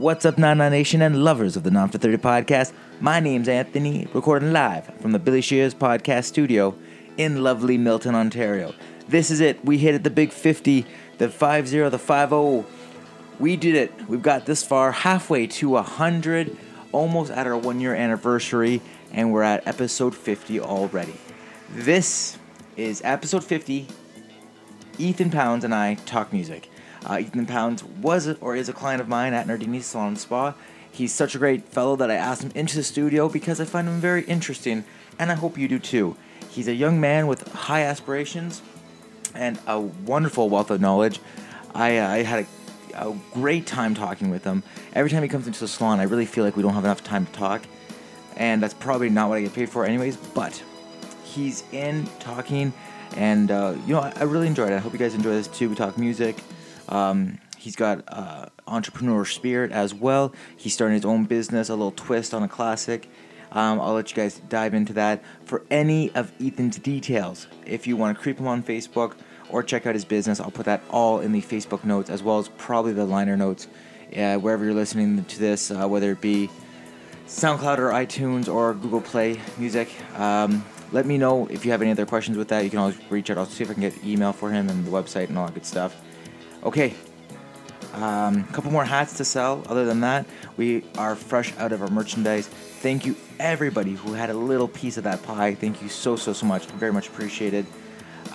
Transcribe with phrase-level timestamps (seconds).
[0.00, 2.72] What's up, Nana Nation and lovers of the Not After 30 podcast?
[3.00, 6.74] My name's Anthony, recording live from the Billy Shears podcast studio
[7.18, 8.72] in lovely Milton, Ontario.
[9.08, 9.62] This is it.
[9.62, 10.86] We hit it the big 50,
[11.18, 12.64] the 50, the 50.
[13.38, 14.08] We did it.
[14.08, 16.56] We've got this far, halfway to 100,
[16.92, 18.80] almost at our one year anniversary,
[19.12, 21.16] and we're at episode 50 already.
[21.68, 22.38] This
[22.74, 23.86] is episode 50.
[24.96, 26.70] Ethan Pounds and I talk music.
[27.04, 30.54] Uh, Ethan Pounds was or is a client of mine at Nardini Salon Spa.
[30.90, 33.88] He's such a great fellow that I asked him into the studio because I find
[33.88, 34.84] him very interesting,
[35.18, 36.16] and I hope you do too.
[36.50, 38.60] He's a young man with high aspirations
[39.34, 41.20] and a wonderful wealth of knowledge.
[41.74, 42.46] I, uh, I had
[42.94, 44.64] a, a great time talking with him.
[44.92, 47.04] Every time he comes into the salon, I really feel like we don't have enough
[47.04, 47.62] time to talk,
[48.36, 50.16] and that's probably not what I get paid for, anyways.
[50.16, 50.60] But
[51.22, 52.72] he's in talking,
[53.16, 54.74] and uh, you know I, I really enjoyed it.
[54.74, 55.68] I hope you guys enjoy this too.
[55.68, 56.36] We talk music.
[56.90, 60.34] Um, he's got uh, entrepreneur spirit as well.
[60.56, 63.08] He's starting his own business, a little twist on a classic.
[63.52, 65.22] Um, I'll let you guys dive into that.
[65.44, 69.14] For any of Ethan's details, if you want to creep him on Facebook
[69.48, 72.38] or check out his business, I'll put that all in the Facebook notes as well
[72.38, 73.66] as probably the liner notes
[74.16, 76.48] uh, wherever you're listening to this, uh, whether it be
[77.26, 79.88] SoundCloud or iTunes or Google Play Music.
[80.18, 82.64] Um, let me know if you have any other questions with that.
[82.64, 83.38] You can always reach out.
[83.38, 85.54] I'll see if I can get email for him and the website and all that
[85.54, 85.96] good stuff.
[86.62, 86.94] Okay.
[87.94, 89.64] A um, couple more hats to sell.
[89.66, 92.46] Other than that, we are fresh out of our merchandise.
[92.46, 95.54] Thank you, everybody who had a little piece of that pie.
[95.54, 96.66] Thank you so, so, so much.
[96.66, 97.66] Very much appreciated.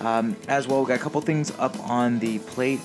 [0.00, 2.80] Um, as well, we got a couple things up on the plate.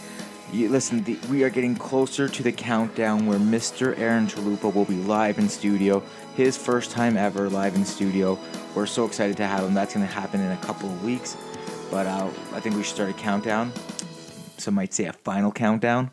[0.54, 3.98] You, listen, the, we are getting closer to the countdown where Mr.
[3.98, 6.04] Aaron Chalupa will be live in studio.
[6.36, 8.38] His first time ever live in studio.
[8.76, 9.74] We're so excited to have him.
[9.74, 11.36] That's going to happen in a couple of weeks.
[11.90, 13.74] But uh, I think we should start a countdown
[14.62, 16.12] some might say a final countdown.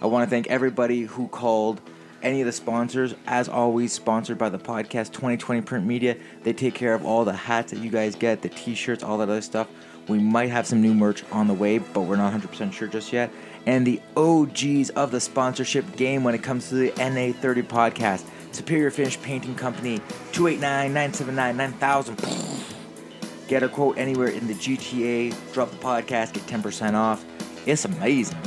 [0.00, 1.80] I want to thank everybody who called
[2.22, 3.14] any of the sponsors.
[3.26, 6.16] As always, sponsored by the podcast 2020 Print Media.
[6.42, 9.18] They take care of all the hats that you guys get, the t shirts, all
[9.18, 9.68] that other stuff.
[10.08, 13.12] We might have some new merch on the way, but we're not 100% sure just
[13.12, 13.30] yet.
[13.66, 18.90] And the OGs of the sponsorship game when it comes to the NA30 podcast Superior
[18.90, 19.98] Finish Painting Company
[20.32, 23.48] 289 979 9000.
[23.48, 27.24] Get a quote anywhere in the GTA, drop the podcast, get 10% off.
[27.66, 28.38] It's amazing.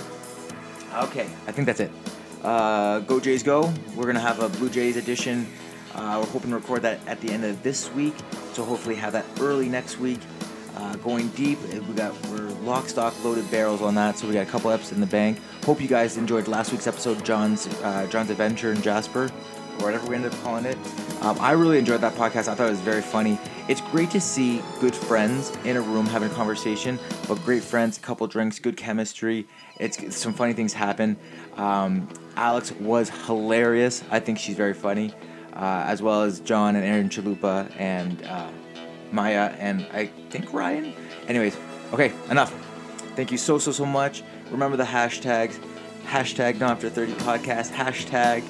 [0.93, 1.91] Okay, I think that's it.
[2.43, 3.73] Uh, go Jays Go.
[3.95, 5.47] We're gonna have a Blue Jays edition.
[5.93, 8.13] Uh, we're hoping to record that at the end of this week,
[8.53, 10.19] so hopefully have that early next week.
[10.75, 14.45] Uh, going deep, we got we're lock, stock, loaded barrels on that, so we got
[14.45, 15.39] a couple eps in the bank.
[15.63, 19.31] Hope you guys enjoyed last week's episode, John's uh, John's adventure in Jasper,
[19.81, 20.77] whatever we ended up calling it.
[21.21, 22.47] Um, I really enjoyed that podcast.
[22.47, 23.37] I thought it was very funny.
[23.67, 27.97] It's great to see good friends in a room having a conversation, but great friends,
[27.97, 29.47] a couple drinks, good chemistry.
[29.79, 31.17] It's some funny things happen.
[31.55, 34.03] Um, Alex was hilarious.
[34.11, 35.13] I think she's very funny,
[35.53, 38.49] uh, as well as John and Aaron Chalupa and uh,
[39.11, 40.93] Maya and I think Ryan.
[41.27, 41.57] Anyways,
[41.93, 42.53] okay, enough.
[43.15, 44.23] Thank you so so so much.
[44.51, 45.57] Remember the hashtags.
[46.05, 47.71] Hashtag not after 30 podcast.
[47.71, 48.43] Hashtag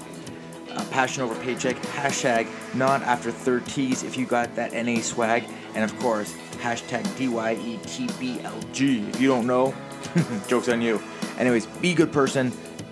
[0.76, 1.76] uh, passion over paycheck.
[1.76, 5.46] Hashtag not after third 30s if you got that NA swag.
[5.74, 9.10] And of course, hashtag DYETBLG.
[9.10, 9.74] If you don't know,
[10.48, 11.02] joke's on you.
[11.38, 12.52] Anyways, be a good person.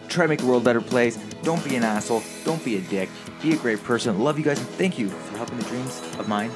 [0.09, 1.17] Try to make the world a better place.
[1.43, 2.23] Don't be an asshole.
[2.43, 3.09] Don't be a dick.
[3.41, 4.19] Be a great person.
[4.19, 6.51] Love you guys and thank you for helping the dreams of mine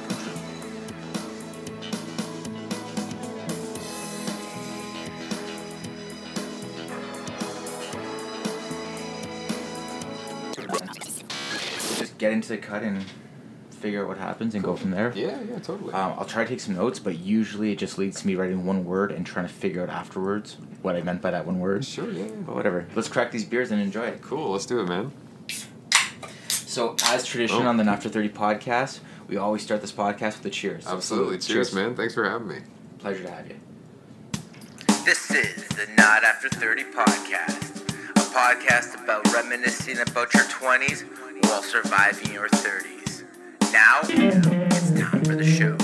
[12.18, 13.04] get into the cut and
[13.70, 15.12] figure out what happens and go from there.
[15.14, 15.92] Yeah, yeah, totally.
[15.92, 18.64] Um, I'll try to take some notes, but usually it just leads to me writing
[18.66, 21.84] one word and trying to figure out afterwards what I meant by that one word.
[21.84, 22.26] sure, yeah.
[22.44, 22.86] But whatever.
[22.96, 24.20] Let's crack these beers and enjoy it.
[24.22, 25.12] Cool, let's do it, man.
[26.48, 27.68] So, as tradition Oh.
[27.68, 30.86] on the After 30 podcast, we always start this podcast with a cheers.
[30.86, 31.38] Absolutely.
[31.38, 31.94] Cheers, man.
[31.94, 32.58] Thanks for having me.
[32.98, 33.56] Pleasure to have you.
[35.04, 41.04] This is the Not After 30 podcast, a podcast about reminiscing about your 20s
[41.48, 43.24] while surviving your 30s.
[43.72, 45.76] Now, it's time for the show.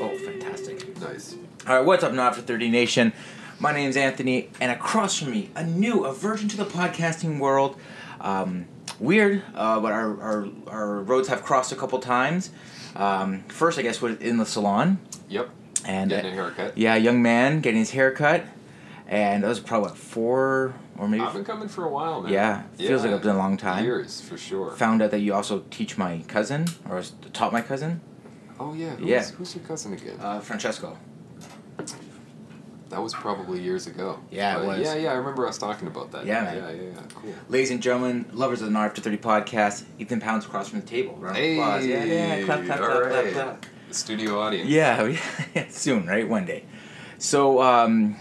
[0.00, 1.00] Oh, fantastic.
[1.00, 1.36] Nice.
[1.66, 3.14] All right, what's up, Not After 30 Nation?
[3.58, 7.76] My name's Anthony, and across from me, a new, a virgin to the podcasting world.
[8.20, 8.66] Um,
[9.00, 12.50] weird, uh, but our, our, our roads have crossed a couple times.
[12.94, 14.98] Um, first, I guess, was in the salon.
[15.30, 15.48] Yep.
[15.86, 16.76] And Getting a haircut.
[16.76, 18.44] Yeah, young man getting his hair cut.
[19.06, 21.22] And that was probably, what, four or maybe?
[21.22, 22.32] I've been coming for a while, man.
[22.32, 23.84] Yeah, feels like it's been a long time.
[23.84, 24.72] Years, for sure.
[24.76, 27.02] Found out that you also teach my cousin, or
[27.32, 28.00] taught my cousin,
[28.60, 28.96] oh, yeah.
[28.96, 29.24] Who's, Yeah.
[29.24, 30.18] Who's your cousin again?
[30.20, 30.96] uh, Francesco.
[32.90, 34.18] That was probably years ago.
[34.30, 34.80] Yeah, it was.
[34.80, 36.24] Yeah, yeah, I remember us talking about that.
[36.24, 36.54] Yeah.
[36.54, 37.00] Yeah, yeah, yeah.
[37.14, 37.34] Cool.
[37.50, 41.14] Ladies and gentlemen, lovers of the After 30 podcast, Ethan Pounds across from the table.
[41.16, 41.84] Round of applause.
[41.86, 43.66] Yeah, yeah, clap, clap, clap, clap, clap.
[43.88, 44.70] The studio audience.
[44.70, 45.14] Yeah,
[45.54, 46.26] yeah, soon, right?
[46.26, 46.64] One day.
[47.18, 48.16] So, um,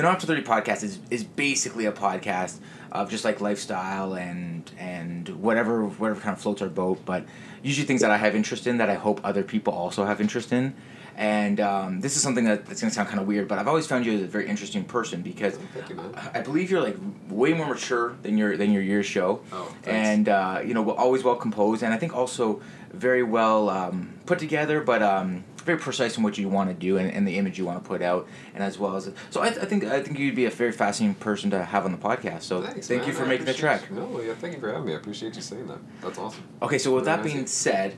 [0.00, 2.58] the Not After 30 podcast is, is basically a podcast
[2.90, 7.24] of just like lifestyle and and whatever whatever kind of floats our boat, but
[7.62, 10.52] usually things that I have interest in that I hope other people also have interest
[10.52, 10.74] in.
[11.16, 13.68] And um, this is something that, that's going to sound kind of weird, but I've
[13.68, 15.58] always found you as a very interesting person because
[15.90, 16.14] you, man.
[16.32, 16.96] I believe you're like
[17.28, 21.22] way more mature than your than your years show, Oh, and uh, you know always
[21.22, 26.16] well composed, and I think also very well um, put together, but um, very precise
[26.16, 28.26] in what you want to do and, and the image you want to put out,
[28.54, 31.14] and as well as so I, I think I think you'd be a very fascinating
[31.16, 32.42] person to have on the podcast.
[32.42, 33.08] So Thanks, thank man.
[33.10, 33.82] you for I making the track.
[33.90, 34.92] you- No, yeah, thank you for having me.
[34.94, 35.78] I appreciate you saying that.
[36.00, 36.42] That's awesome.
[36.62, 37.32] Okay, so with Very that nice.
[37.34, 37.96] being said.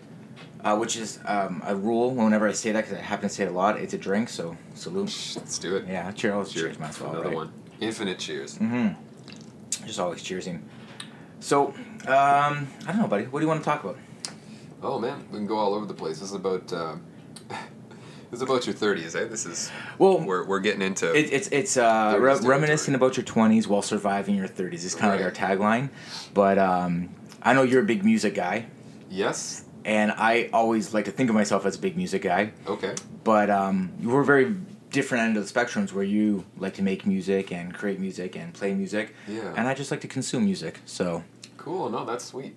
[0.64, 3.42] Uh, which is um, a rule whenever I say that because I happen to say
[3.42, 3.80] it a lot.
[3.80, 5.06] It's a drink, so salute.
[5.34, 5.88] Let's do it.
[5.88, 6.52] Yeah, cheers.
[6.52, 6.76] Cheers.
[6.76, 7.34] Cheers, as well, Another right?
[7.34, 7.52] one.
[7.80, 8.58] Infinite cheers.
[8.58, 9.84] Mm-hmm.
[9.84, 10.60] Just always cheersing.
[11.40, 11.74] So, um,
[12.06, 13.24] I don't know, buddy.
[13.24, 13.98] What do you want to talk about?
[14.82, 16.20] Oh man, we can go all over the place.
[16.20, 16.72] This is about.
[16.72, 16.94] Uh,
[18.32, 19.24] is about your thirties, eh?
[19.24, 19.70] This is.
[19.98, 21.12] Well, We're, we're getting into.
[21.14, 24.84] it, it's it's uh, re- reminiscing about your twenties while surviving your thirties.
[24.84, 25.26] It's kind of Right.
[25.32, 25.90] like our tagline.
[26.34, 27.10] But um,
[27.42, 28.66] I know you're a big music guy,
[29.10, 29.64] yes.
[29.84, 32.52] and I always like to think of myself as a big music guy.
[32.66, 32.94] Okay.
[33.24, 34.54] But um, you were very
[34.90, 38.52] different end of the spectrums where you like to make music and create music and
[38.52, 39.52] play music, Yeah.
[39.56, 40.80] and I just like to consume music.
[40.86, 41.22] So
[41.56, 41.88] Cool.
[41.90, 42.54] No, that's sweet.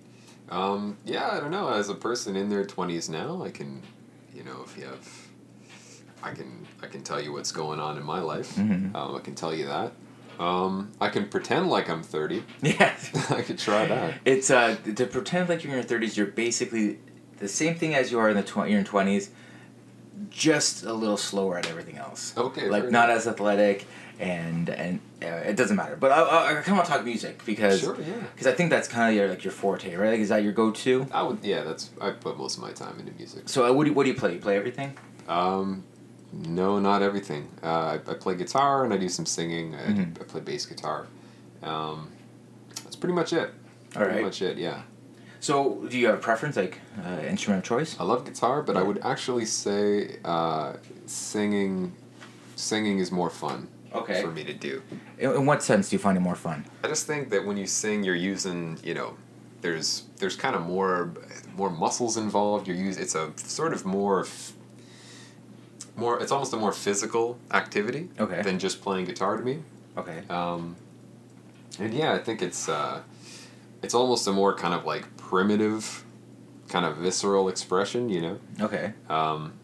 [0.50, 1.68] Um, yeah, I don't know.
[1.68, 3.82] As a person in their twenties now, I can,
[4.46, 5.06] know, if you have,
[6.22, 8.54] I can I can tell you what's going on in my life.
[8.56, 8.94] Mhm.
[8.94, 9.92] Um, I can tell you that.
[10.38, 12.42] Um, I can pretend like I'm thirty.
[12.62, 12.94] yeah.
[13.30, 14.14] I could try that.
[14.24, 16.16] It's uh to pretend like you're in your thirties.
[16.16, 16.98] You're basically
[17.38, 19.30] the same thing as you are in the tw- you're in twenties,
[20.30, 22.34] just a little slower at everything else.
[22.36, 22.68] Okay.
[22.68, 23.18] like not enough.
[23.18, 23.86] as athletic,
[24.18, 25.96] and and uh, it doesn't matter.
[25.96, 27.96] But I, I, I kind of want to talk music because Sure.
[28.00, 28.14] Yeah.
[28.32, 30.10] because I think that's kind of your like your forte, right?
[30.12, 31.06] Like, is that your go to?
[31.12, 31.38] I would.
[31.42, 31.62] Yeah.
[31.64, 31.90] That's.
[32.00, 33.48] I put most of my time into music.
[33.48, 34.34] So uh, what do you, what do you play?
[34.34, 34.96] You play everything?
[35.28, 35.84] Um,
[36.32, 37.48] no, not everything.
[37.62, 37.66] Uh,
[38.06, 39.74] I, I play guitar and I do some singing.
[39.74, 40.20] I, Mhm.
[40.20, 41.06] I play bass guitar.
[41.62, 42.10] Um,
[42.84, 43.50] that's pretty much it.
[43.94, 44.22] All pretty right.
[44.24, 44.58] much it.
[44.58, 44.82] Yeah.
[45.40, 47.96] So do you have a preference, like uh, instrument of choice?
[48.00, 50.74] I love guitar, but I would actually say uh,
[51.06, 51.94] singing,
[52.56, 54.20] singing is more fun Okay.
[54.22, 54.82] for me to do.
[55.18, 56.64] In, what sense do you find it more fun?
[56.84, 59.16] I just think that when you sing, you're using, you know,
[59.62, 61.12] there's there's kind of more
[61.56, 62.68] more muscles involved.
[62.68, 64.20] You're use it's a sort of more.
[64.20, 64.52] f-
[65.96, 68.42] More, it's almost a more physical activity Okay.
[68.42, 69.62] than just playing guitar to me.
[69.96, 70.18] Okay.
[70.28, 70.76] Um,
[71.80, 73.00] and yeah, I think it's uh,
[73.82, 76.04] it's almost a more kind of like primitive,
[76.68, 78.38] kind of visceral expression, you know.
[78.60, 78.92] Okay.
[79.08, 79.54] Um,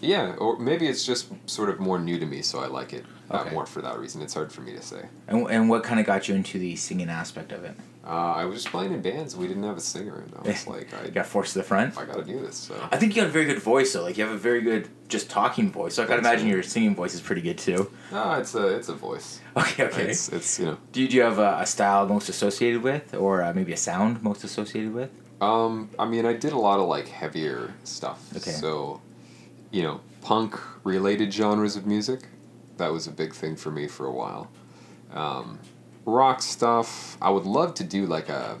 [0.00, 3.04] yeah, or maybe it's just sort of more new to me, so I like it
[3.30, 4.22] uh, more for that reason.
[4.22, 5.06] It's hard for me to say.
[5.26, 7.74] And, and what kind of got you into the singing aspect of it?
[8.04, 9.36] Uh, I was just playing in bands.
[9.36, 11.98] We didn't have a singer, and I was like, I, got forced to the front.
[11.98, 12.56] I got to do this.
[12.56, 14.02] So I think you got a very good voice though.
[14.02, 15.94] Like you have a very good just talking voice.
[15.94, 17.90] So I gotta imagine your singing voice is pretty good too.
[18.10, 19.40] no, it's a it's a voice.
[19.58, 20.10] Okay, okay.
[20.10, 20.78] It's it's you know.
[20.92, 23.76] do, you, do you have a, a style most associated with, or uh, maybe a
[23.76, 25.10] sound most associated with?
[25.40, 28.24] Um, I mean, I did a lot of like heavier stuff.
[28.36, 28.52] Okay.
[28.52, 29.00] So,
[29.72, 32.20] you know, punk related genres of music,
[32.78, 34.50] that was a big thing for me for a while.
[35.12, 35.58] Um,
[36.04, 38.58] rock stuff, I would love to do like a,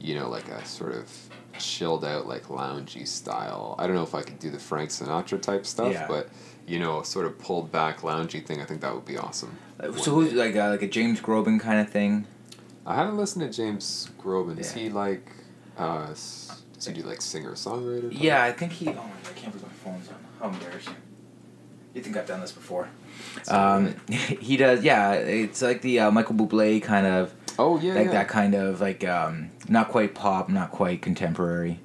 [0.00, 1.10] you know, like a sort of
[1.58, 3.74] chilled out, like loungy style.
[3.78, 6.06] I don't know if I could do the Frank Sinatra type stuff, Yeah.
[6.08, 6.28] but
[6.66, 8.60] you know, sort of pulled back loungy thing.
[8.60, 9.58] I think that would be awesome.
[9.78, 12.26] Uh, So who's like uh, like a James Groban kind of thing?
[12.86, 14.58] I haven't listened to James Groban.
[14.58, 15.30] Is he like,
[15.78, 18.08] uh, does he do like singer songwriter?
[18.10, 18.88] Yeah, I think he.
[18.88, 20.16] Oh my god, I can't believe my phone's on.
[20.40, 20.96] How embarrassing.
[21.94, 22.88] You think I've done this before?
[23.48, 24.82] Um, he does.
[24.84, 28.12] Yeah, it's like the uh, Michael Bublé kind of Oh yeah, like yeah.
[28.12, 31.80] that kind of like um, not quite pop, not quite contemporary.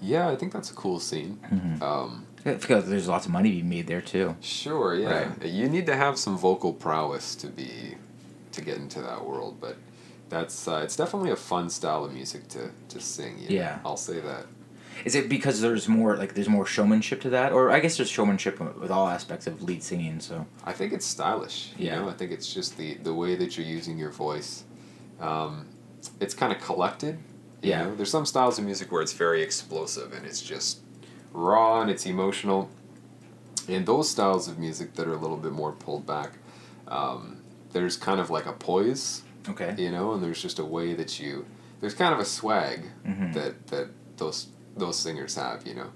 [0.00, 1.38] Yeah, I think that's a cool scene.
[1.52, 1.82] Mhm.
[1.82, 4.34] Um, Because there's lots of money to be made there too.
[4.40, 5.28] sure, yeah.
[5.28, 5.44] Right.
[5.46, 7.94] You need to have some vocal prowess to be
[8.52, 9.76] to get into that world, but
[10.28, 13.36] that's uh, it's definitely a fun style of music to to sing.
[13.36, 13.46] Know?
[13.48, 13.78] Yeah.
[13.84, 14.46] I'll say that.
[15.04, 18.08] Is it because there's more like there's more showmanship to that, or I guess there's
[18.10, 20.20] showmanship with all aspects of lead singing.
[20.20, 21.72] So I think it's stylish.
[21.78, 22.00] You Yeah.
[22.00, 24.64] know, I think it's just the the way that you're using your voice.
[25.20, 25.66] Um,
[26.20, 27.18] it's kind of collected.
[27.62, 27.84] You Yeah.
[27.84, 27.94] Know?
[27.96, 30.78] There's some styles of music where it's very explosive and it's just
[31.32, 32.68] raw and it's emotional.
[33.68, 36.32] And those styles of music that are a little bit more pulled back,
[36.88, 37.36] um,
[37.72, 41.20] there's kind of like a poise, okay, you know, and there's just a way that
[41.20, 41.46] you
[41.80, 43.32] there's kind of a swag Mhm.
[43.34, 44.46] that that those
[44.76, 45.90] those singers have, you know.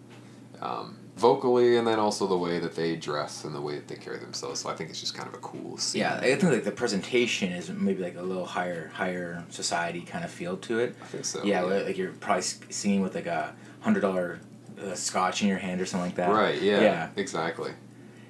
[0.60, 3.96] Um, vocally, and then also the way that they dress and the way that they
[3.96, 4.60] carry themselves.
[4.60, 6.00] So I think it's just kind of a cool scene.
[6.02, 10.24] Yeah, I think like the presentation is maybe like a little higher, higher society kind
[10.24, 10.94] of feel to it.
[11.02, 11.42] I think so.
[11.44, 14.40] yeah, like you're probably singing with like a hundred dollar
[14.82, 16.30] uh, scotch in your hand or something like that.
[16.30, 16.60] Right.
[16.60, 16.80] Yeah.
[16.80, 17.08] Yeah.
[17.16, 17.72] Exactly.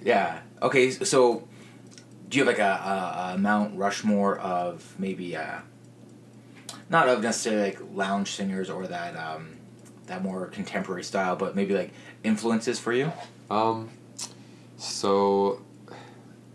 [0.02, 0.40] Yeah.
[0.62, 0.90] Okay.
[0.90, 1.48] So,
[2.28, 5.58] do you have like a, a, a Mount Rushmore of maybe uh,
[6.88, 9.55] not of necessarily like lounge singers or that um,
[10.06, 11.90] that more contemporary style, but maybe like
[12.24, 13.12] influences for you?
[13.50, 13.90] Um,
[14.76, 15.62] so,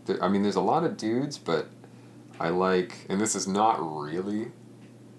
[0.06, 1.68] there, I mean, there's a lot of dudes, but
[2.40, 4.48] I like, and this is not really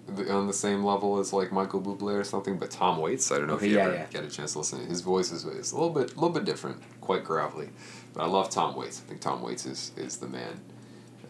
[0.06, 3.30] the, on the same level as like Michael Bublé or something, but Tom Waits.
[3.32, 4.06] I don't know Okay, if you yeah, ever yeah.
[4.10, 4.86] get a chance to listen.
[4.86, 7.68] His voice is, is a little bit, a little bit different, quite gravelly,
[8.12, 9.00] but I love Tom Waits.
[9.04, 10.60] I think Tom Waits is is the man,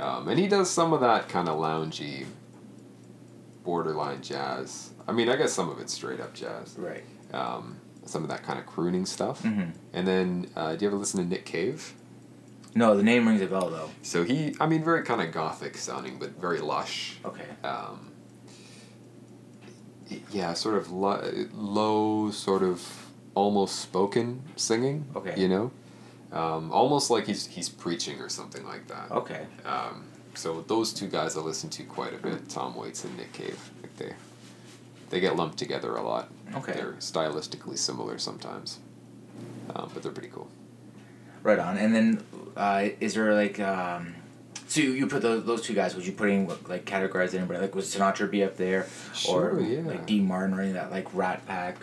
[0.00, 2.26] um, and he does some of that kind of loungy,
[3.62, 4.90] borderline jazz.
[5.06, 6.76] I mean, I guess some of it's straight up jazz.
[6.78, 7.04] Right.
[7.32, 9.42] Um, some of that kind of crooning stuff.
[9.42, 9.70] Mm-hmm.
[9.92, 11.94] And then, uh, do you ever listen to Nick Cave?
[12.74, 13.90] No, the name rings a bell though.
[14.02, 17.18] So he, I mean, very kind of gothic sounding, but very lush.
[17.24, 17.46] Okay.
[17.62, 18.10] Um,
[20.32, 25.06] yeah, sort of lo- low, sort of almost spoken singing.
[25.14, 25.34] Okay.
[25.40, 25.70] You know,
[26.32, 29.10] um, almost like he's he's preaching or something like that.
[29.10, 29.46] Okay.
[29.64, 33.32] Um, so those two guys I listen to quite a bit, Tom Waits and Nick
[33.32, 33.70] Cave.
[33.82, 34.12] Like they,
[35.14, 36.28] they get lumped together a lot.
[36.56, 36.72] Okay.
[36.72, 38.80] They're stylistically similar sometimes,
[39.72, 40.48] um, but they're pretty cool.
[41.44, 41.78] Right on.
[41.78, 42.24] And then,
[42.56, 44.16] uh, is there like, um,
[44.66, 47.60] so you, you put those, those two guys, Would you putting what like categorize anybody?
[47.60, 48.88] Like, was Sinatra be up there?
[49.14, 49.82] Sure, or yeah.
[49.82, 51.76] like Dean Martin or any of that, like Rat Pack,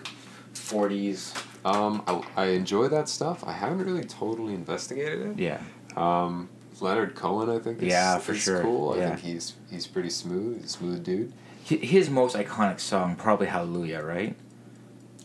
[0.53, 1.33] 40s?
[1.63, 3.45] Um, I, I enjoy that stuff.
[3.47, 5.39] I haven't really totally investigated it.
[5.39, 5.61] Yeah.
[5.95, 6.50] Um,
[6.81, 7.81] Leonard Cohen, I think.
[7.81, 8.61] Is, Yeah, for is sure.
[8.61, 8.91] Cool.
[8.91, 9.09] I Yeah.
[9.15, 10.57] think he's he's pretty smooth.
[10.61, 11.31] He's a smooth dude.
[11.70, 14.36] Hi- His most iconic song, probably Hallelujah, right?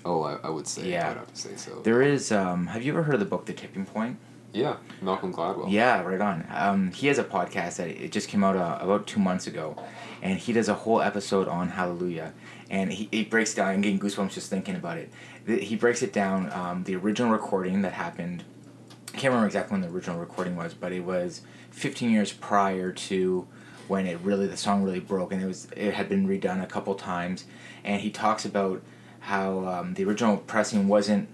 [0.05, 0.90] Oh, I, I would say.
[0.90, 1.07] Yeah.
[1.07, 1.81] I would have to say so.
[1.83, 4.19] There is, um, have you ever heard of the book The Tipping Point?
[4.52, 5.71] Yeah, Malcolm Gladwell.
[5.71, 6.47] Yeah, right on.
[6.55, 9.76] Um, he has a podcast that it just came out uh, about two months ago,
[10.23, 12.33] and he does a whole episode on Hallelujah,
[12.71, 13.69] and he, he breaks down.
[13.69, 15.11] I'm getting goosebumps just thinking about it.
[15.45, 16.50] The- He breaks it down.
[16.52, 18.45] Um, the original recording that happened.
[19.12, 22.93] I can't remember exactly when the original recording was, but it was 15 years prior
[22.93, 23.47] to
[23.88, 26.66] when it really the song really broke, and it was it had been redone a
[26.66, 27.45] couple times,
[27.85, 28.83] and he talks about
[29.21, 31.28] how um, the original pressing wasn't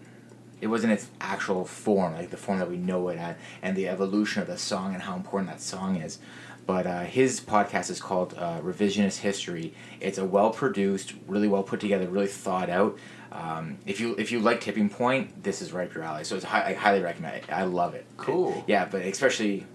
[0.61, 3.89] it wasn't its actual form, like the form that we know it at, and the
[3.89, 6.19] evolution of the song and how important that song is.
[6.65, 9.75] But uh, his podcast is called uh, Revisionist History.
[10.01, 12.97] It's a well produced, really well put together, really thought out.
[13.33, 16.23] Um, if you if you like Tipping Point, this is right up your alley.
[16.23, 17.45] So it's hi- I highly recommend it.
[17.51, 18.07] I love it.
[18.17, 18.63] Cool.
[18.69, 19.67] Yeah, but especially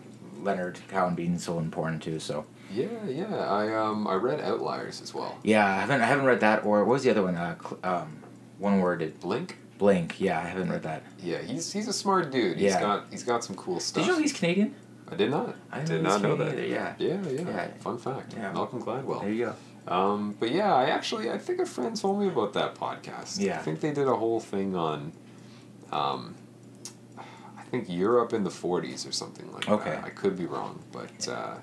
[0.42, 2.20] Leonard Cohen being so important too.
[2.20, 3.36] So Yeah, yeah.
[3.36, 5.38] I um I read Outliers as well.
[5.44, 7.36] yeah, I haven't I haven't read that or what was the other one?
[7.36, 8.18] Uh, cl- um,
[8.60, 9.58] one worded Blink.
[9.78, 10.20] Blink.
[10.20, 11.04] Yeah, I haven't read that.
[11.22, 12.58] Yeah, he's he's a smart dude.
[12.58, 12.82] He's Yeah.
[12.82, 14.04] got he's got some cool stuff.
[14.04, 14.76] Did you know he's Canadian?
[15.10, 15.56] I did not.
[15.72, 16.54] I did not know know that.
[16.54, 16.94] either, yeah.
[16.98, 17.42] Yeah, yeah.
[17.42, 17.68] Yeah.
[17.80, 18.34] Fun fact.
[18.36, 18.52] Yeah.
[18.52, 19.22] Malcolm Gladwell.
[19.22, 19.56] There you go.
[19.96, 23.40] Um, but yeah, I actually I think a friend told me about that podcast.
[23.40, 23.58] Yeah.
[23.60, 25.14] I think they did a whole thing on,
[25.94, 26.36] um,
[27.18, 29.72] I think Europe in the '40s or something like that.
[29.74, 29.90] Okay.
[29.92, 30.04] that.
[30.04, 31.56] I could be wrong, but uh,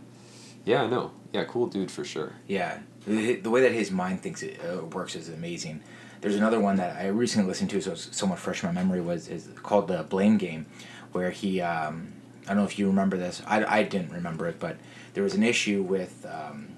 [0.64, 2.32] yeah, no, yeah, cool dude for sure.
[2.46, 5.82] Yeah, the, the way that his mind thinks it uh, works is amazing.
[6.20, 9.00] There's another one that I recently listened to, so it's somewhat fresh in my memory.
[9.00, 10.66] Was is called the Blame Game,
[11.12, 12.12] where he um,
[12.44, 13.42] I don't know if you remember this.
[13.46, 14.76] I, I didn't remember it, but
[15.14, 16.68] there was an issue with um,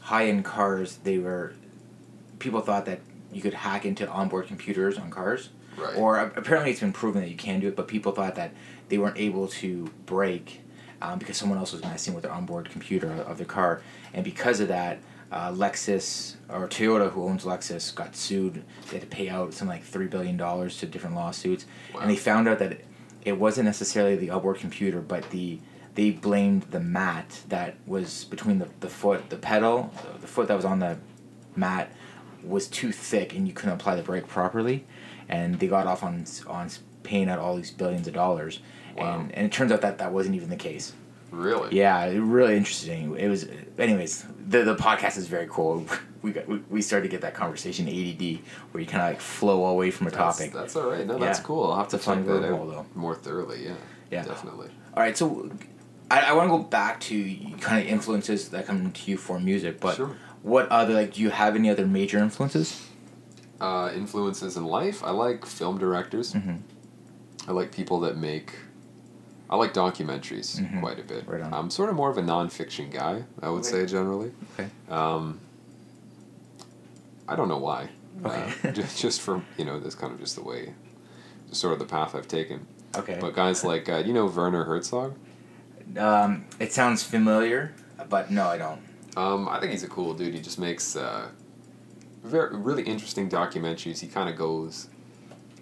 [0.00, 0.98] high end cars.
[1.04, 1.54] They were
[2.38, 3.00] people thought that
[3.32, 5.50] you could hack into onboard computers on cars.
[5.76, 5.96] Right.
[5.96, 8.52] Or apparently it's been proven that you can do it, but people thought that
[8.88, 10.60] they weren't able to break
[11.02, 13.82] um, because someone else was messing with their onboard computer of their car,
[14.14, 14.98] and because of that,
[15.30, 18.64] uh, Lexus or Toyota, who owns Lexus, got sued.
[18.90, 22.00] They had to pay out something like three billion dollars to different lawsuits, Wow.
[22.00, 22.80] and they found out that
[23.24, 25.60] it wasn't necessarily the onboard computer, but the
[25.94, 30.54] they blamed the mat that was between the, the foot, the pedal, the foot that
[30.54, 30.96] was on the
[31.56, 31.92] mat
[32.44, 34.86] was too thick and you couldn't apply the brake properly,
[35.28, 36.70] and they got off on on
[37.02, 38.60] paying out all these billions of dollars,
[39.00, 39.20] Wow.
[39.20, 40.92] and and it turns out that that wasn't even the case.
[41.30, 41.76] Really?
[41.76, 43.14] Yeah, really interesting.
[43.16, 43.46] It was,
[43.78, 44.24] anyways.
[44.48, 45.84] The the podcast is very cool.
[46.20, 48.40] We got we, we started to get that conversation ADD
[48.72, 50.52] where you kind of like flow away from a That's, topic.
[50.52, 51.06] that's all right.
[51.06, 51.44] No, that's Yeah.
[51.44, 51.70] cool.
[51.70, 52.86] I'll have to find that out though.
[52.96, 53.62] more thoroughly.
[53.64, 53.74] Yeah.
[54.10, 54.24] Yeah.
[54.24, 54.68] Definitely.
[54.96, 55.48] All right, so
[56.10, 59.38] I, I want to go back to kind of influences that come to you for
[59.38, 60.16] music, but Sure.
[60.42, 62.84] what other like do you have any other major influences?
[63.60, 65.04] Uh, influences in life.
[65.04, 66.32] I like film directors.
[66.32, 66.62] Mhm.
[67.46, 68.54] I like people that make.
[69.50, 70.80] I like documentaries Mhm.
[70.80, 71.26] quite a bit.
[71.26, 71.52] Right on.
[71.54, 73.24] I'm sort of more of a nonfiction guy.
[73.42, 73.70] I would Okay.
[73.70, 74.32] say generally.
[74.54, 74.68] Okay.
[74.90, 75.40] Um,
[77.26, 77.88] I don't know why.
[78.24, 78.52] Okay.
[78.64, 80.74] Uh, just, just for you know, that's kind of just the way
[81.52, 82.66] sort of the path I've taken.
[82.96, 83.16] Okay.
[83.20, 85.14] But guys like uh, you know Werner Herzog.
[85.96, 87.72] Um, it sounds familiar,
[88.10, 88.80] but no, I don't.
[89.16, 90.34] Um, I think he's a cool dude.
[90.34, 91.28] He just makes uh,
[92.22, 94.00] very really interesting documentaries.
[94.00, 94.88] He kind of goes.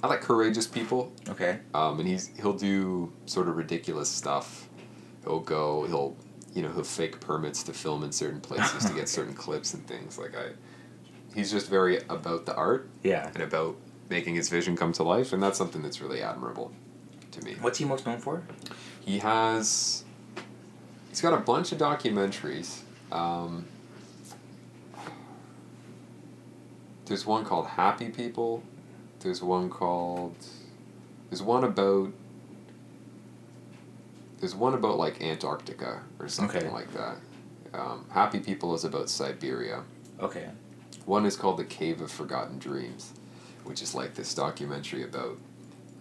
[0.02, 1.58] I like courageous people, Okay.
[1.74, 4.68] um, and he's he'll do sort of ridiculous stuff.
[5.24, 5.84] He'll go.
[5.86, 6.16] He'll
[6.54, 9.86] you know he'll fake permits to film in certain places to get certain clips and
[9.86, 10.18] things.
[10.18, 10.50] Like I,
[11.34, 13.28] he's just very about the art Yeah.
[13.34, 13.76] and about
[14.08, 16.72] making his vision come to life, and that's something that's really admirable
[17.32, 17.56] to me.
[17.60, 18.42] What's he most known for?
[19.00, 20.04] He has.
[21.08, 22.80] He's got a bunch of documentaries.
[23.10, 23.64] Um,
[27.06, 28.62] there's one called Happy People.
[29.26, 30.36] There's one called.
[31.30, 32.12] There's one about.
[34.38, 36.70] There's one about like Antarctica or something Okay.
[36.70, 37.16] like that.
[37.74, 39.82] Um, Happy People is about Siberia.
[40.20, 40.48] Okay.
[41.06, 43.14] One is called The Cave of Forgotten Dreams,
[43.64, 45.38] which is like this documentary about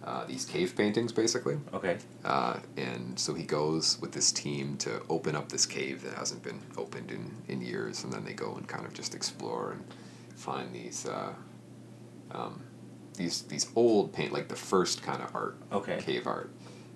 [0.04, 1.58] uh, these cave paintings, basically.
[1.74, 1.98] Okay.
[2.24, 6.44] Uh, and so he goes with this team to open up this cave that hasn't
[6.44, 9.84] been opened in, in years, and then they go and kind of just explore and
[10.36, 11.32] find these uh,
[12.30, 12.62] um,
[13.16, 15.98] these these old paint, like the first kind of art, Okay.
[15.98, 16.50] cave art,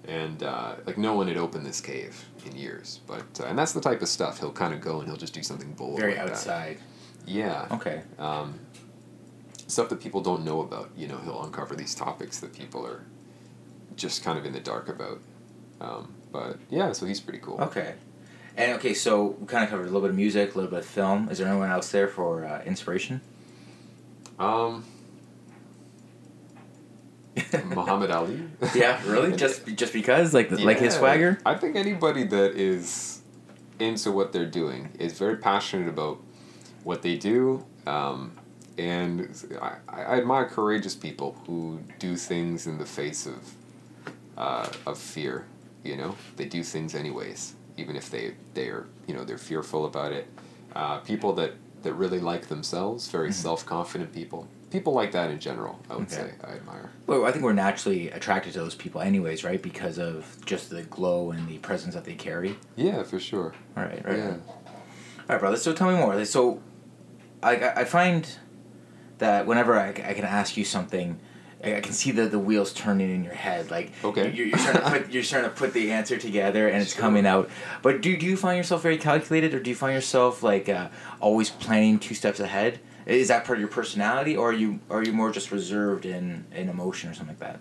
[0.06, 3.72] and uh, like no one had opened this cave in years, but uh, and that's
[3.72, 5.98] the type of stuff he'll kind of go and he'll just do something bold.
[5.98, 6.32] Very like that.
[6.32, 6.78] outside.
[7.26, 8.02] Yeah Okay.
[8.18, 8.58] um,
[9.66, 10.90] stuff that people don't know about.
[10.96, 13.04] You know, he'll uncover these topics that people are
[13.96, 15.20] just kind of in the dark about.
[15.80, 17.60] Um, but yeah, so he's pretty cool.
[17.60, 17.94] Okay.
[18.56, 20.80] And okay, so we kind of covered a little bit of music, a little bit
[20.80, 21.28] of film.
[21.30, 23.20] Is there anyone else there for uh, inspiration?
[24.38, 24.84] Um,
[27.64, 28.42] Muhammad Ali.
[28.74, 29.36] yeah, really?
[29.36, 31.38] Just just because, like like his swagger?
[31.46, 33.22] I think anybody that is
[33.78, 36.20] into what they're doing is very passionate about
[36.84, 37.64] what they do.
[37.86, 38.36] Um,
[38.78, 39.28] and
[39.60, 43.54] I, I admire courageous people who do things in the face of
[44.36, 45.46] uh, of fear.
[45.84, 50.12] You know, they do things anyways, even if they they're you know they're fearful about
[50.12, 50.26] it.
[50.74, 54.48] Uh, people that that really like themselves, very self confident people.
[54.70, 56.14] People like that in general, I would Okay.
[56.16, 56.90] say I admire.
[57.06, 59.60] Well, I think we're naturally attracted to those people, anyways, right?
[59.60, 62.56] Because of just the glow and the presence that they carry.
[62.76, 63.52] Yeah, for sure.
[63.76, 64.16] All right, right.
[64.18, 64.36] Yeah.
[64.68, 65.56] All right, brother.
[65.56, 66.24] So tell me more.
[66.24, 66.60] So,
[67.42, 68.28] I I find
[69.18, 71.18] that whenever I, I can ask you something,
[71.64, 73.70] I, I can see the, the wheels turning in your head.
[73.70, 74.30] Like Okay.
[74.30, 77.00] you're, you're starting to put you're starting to put the answer together, and it's Sure.
[77.00, 77.50] coming out.
[77.82, 80.88] But do do you find yourself very calculated, or do you find yourself like uh,
[81.18, 82.78] always planning two steps ahead?
[83.18, 86.44] Is that part of your personality, or are you are you more just reserved in
[86.54, 87.60] in emotion or something like that?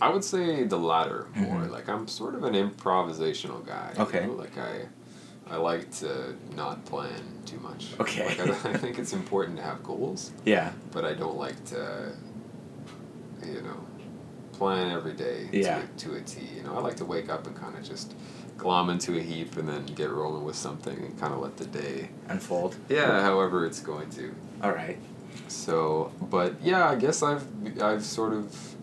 [0.00, 1.62] I would say the latter more.
[1.62, 1.70] Mhm.
[1.70, 3.92] Like I'm sort of an improvisational guy.
[3.96, 4.26] you Okay.
[4.26, 4.32] know?
[4.32, 4.86] Like I,
[5.48, 7.92] I like to not plan too much.
[8.00, 8.26] Okay.
[8.26, 10.72] Like I, I think it's important to have goals, Yeah.
[10.92, 12.12] but I don't like to,
[13.46, 13.78] you know,
[14.52, 15.82] plan every day Yeah.
[15.96, 16.40] to, to a T.
[16.56, 18.14] You know, I like to wake up and kind of just
[18.58, 21.66] glom into a heap and then get rolling with something and kind of let the
[21.66, 22.08] day.
[22.28, 22.76] Unfold.
[22.88, 24.34] Yeah, however it's going to.
[24.62, 24.98] All right.
[25.48, 27.44] So, but yeah, I guess I've
[27.82, 28.74] I've sort of,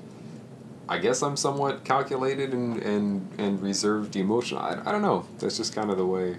[0.88, 4.62] I guess I'm somewhat calculated and and and reserved emotional.
[4.62, 5.26] I, I don't know.
[5.40, 6.38] That's just kind of the way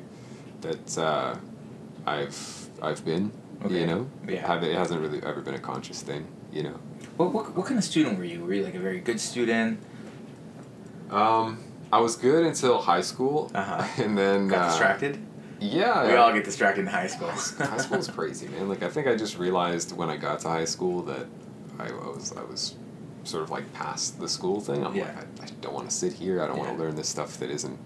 [0.62, 1.36] that uh,
[2.06, 3.32] I've I've been.
[3.64, 3.80] Okay.
[3.80, 4.46] You know, Yeah.
[4.46, 6.26] Have- it hasn't really ever been a conscious thing.
[6.52, 6.78] You know.
[7.16, 8.44] What, what what kind of student were you?
[8.44, 9.78] Were you like a very good student?
[11.10, 11.58] Um,
[11.92, 13.86] I was good until high school, Uh-huh.
[14.02, 15.18] and then Got uh, distracted.
[15.70, 17.28] Yeah, We all get distracted in high school.
[17.30, 18.68] high school is crazy, man.
[18.68, 21.26] Like I think I just realized when I got to high school that
[21.78, 22.74] I was I was
[23.24, 24.84] sort of like past the school thing.
[24.84, 25.04] I'm Yeah.
[25.06, 26.42] like I, I don't want to sit here.
[26.42, 27.78] I don't want to learn this stuff that isn't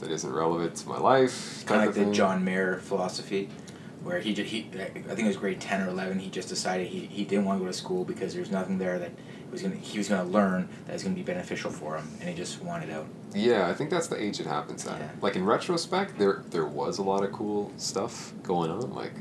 [0.00, 1.64] that isn't relevant to my life.
[1.66, 2.12] kind of like the.
[2.12, 3.48] John Mayer philosophy,
[4.02, 6.18] where he just he I think it was grade ten or eleven.
[6.18, 8.98] He just decided he, he didn't want to go to school because there's nothing there
[8.98, 9.12] that
[9.50, 12.34] was gonna he was gonna learn that was gonna be beneficial for him, and he
[12.34, 13.06] just wanted out.
[13.34, 14.98] Yeah, I think that's the age it happens at.
[15.00, 15.10] Yeah.
[15.20, 18.92] Like in retrospect, there there was a lot of cool stuff going on.
[18.92, 19.12] Like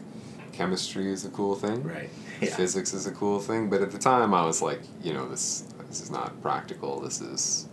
[0.53, 1.83] chemistry is a cool thing.
[1.83, 2.09] Right.
[2.39, 2.55] Yeah.
[2.55, 5.63] Physics is a cool thing, but at the time I was like, you know, this
[5.89, 6.99] this is not practical.
[6.99, 7.67] This is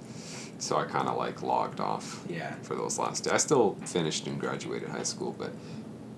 [0.58, 2.54] so I kind of like logged off Yeah.
[2.62, 3.30] for those last.
[3.30, 5.50] I still finished and graduated high school, but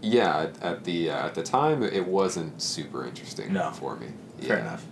[0.01, 3.72] yeah, at, at the uh, at the time it wasn't super interesting No.
[3.72, 4.09] for me.
[4.40, 4.62] Fair Yeah.
[4.68, 4.87] enough.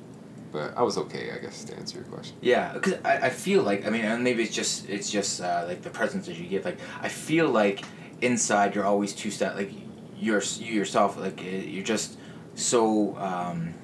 [0.55, 2.37] But I was okay, I guess, to answer your question.
[2.41, 5.65] Yeah, because I, I feel like I mean, and maybe it's just it's just uh,
[5.67, 6.65] like the presence that you give.
[6.65, 7.85] Like I feel like
[8.21, 9.73] inside you're always two step like
[10.17, 12.19] you're you yourself like uh, you're just
[12.55, 13.75] so um,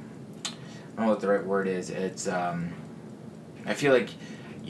[0.47, 0.51] I
[0.95, 1.91] don't know what the right word is.
[1.91, 2.73] It's um,
[3.67, 4.11] I feel like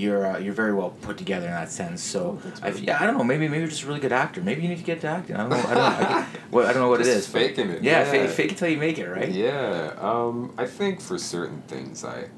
[0.00, 2.02] you're uh, you're very well put together in that sense.
[2.02, 3.24] So Oh, I, yeah, I don't know.
[3.24, 4.40] Maybe maybe you're just a really good actor.
[4.42, 5.36] Maybe you need to get to acting.
[5.36, 5.56] I don't know.
[5.56, 5.82] I don't know.
[5.82, 5.98] I,
[6.32, 7.32] get- what, I don't know what it Just is.
[7.32, 8.10] but- faking it, Yeah, yeah.
[8.10, 9.08] Fake, fake it till you make it.
[9.08, 9.30] Right.
[9.30, 12.28] Yeah, um, I think for certain things, I,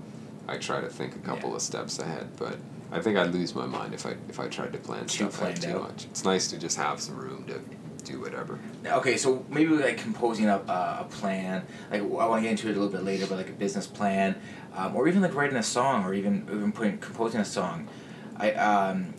[0.49, 1.57] I try to think a couple Yeah.
[1.57, 2.57] of steps ahead, but
[2.91, 5.43] I think I'd lose my mind if I if I tried to plan Too stuff
[5.43, 5.83] out too out.
[5.83, 6.05] much.
[6.07, 7.61] It's nice to just have some room to
[8.05, 8.59] do whatever.
[8.85, 11.65] Okay, so maybe like composing a, uh, a plan.
[11.91, 13.87] Like I want to get into it a little bit later, but like a business
[13.87, 14.35] plan,
[14.75, 17.89] um, or even like writing a song, or even even putting composing a song.
[18.37, 19.15] I um,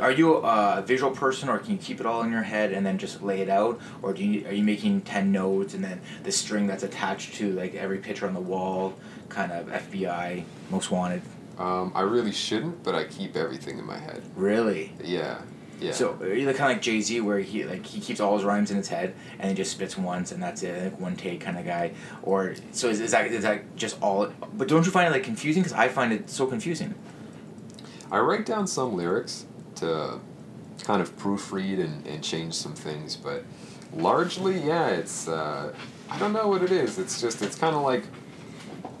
[0.00, 2.84] are you a visual person, or can you keep it all in your head and
[2.84, 6.00] then just lay it out, or do you are you making ten notes and then
[6.22, 8.94] the string that's attached to like every picture on the wall,
[9.28, 11.22] kind of FBI most wanted?
[11.58, 14.22] Um, I really shouldn't, but I keep everything in my head.
[14.34, 14.92] Really?
[15.02, 15.40] Yeah,
[15.80, 15.92] yeah.
[15.92, 18.44] So are you kind of like Jay Z, where he like he keeps all his
[18.44, 21.40] rhymes in his head and he just spits once and that's it, like one take
[21.40, 21.92] kind of guy?
[22.22, 24.32] Or so is, is that is that just all?
[24.54, 25.62] But don't you find it like confusing?
[25.62, 26.94] Because I find it so confusing.
[28.10, 30.20] I write down some lyrics to
[30.82, 33.44] kind of proofread and, and change some things, but
[33.92, 35.74] largely, yeah, it's uh,
[36.08, 36.98] I don't know what it is.
[36.98, 38.04] It's just it's kind of like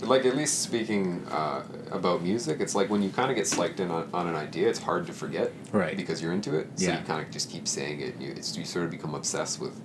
[0.00, 3.80] like at least speaking uh, about music, it's like when you kind of get psyched
[3.80, 5.96] in on, on an idea, it's hard to forget, Right.
[5.96, 6.98] Because you're into it, so Yeah.
[6.98, 8.14] you kind of just keep saying it.
[8.14, 9.80] And you it's, you sort of become obsessed with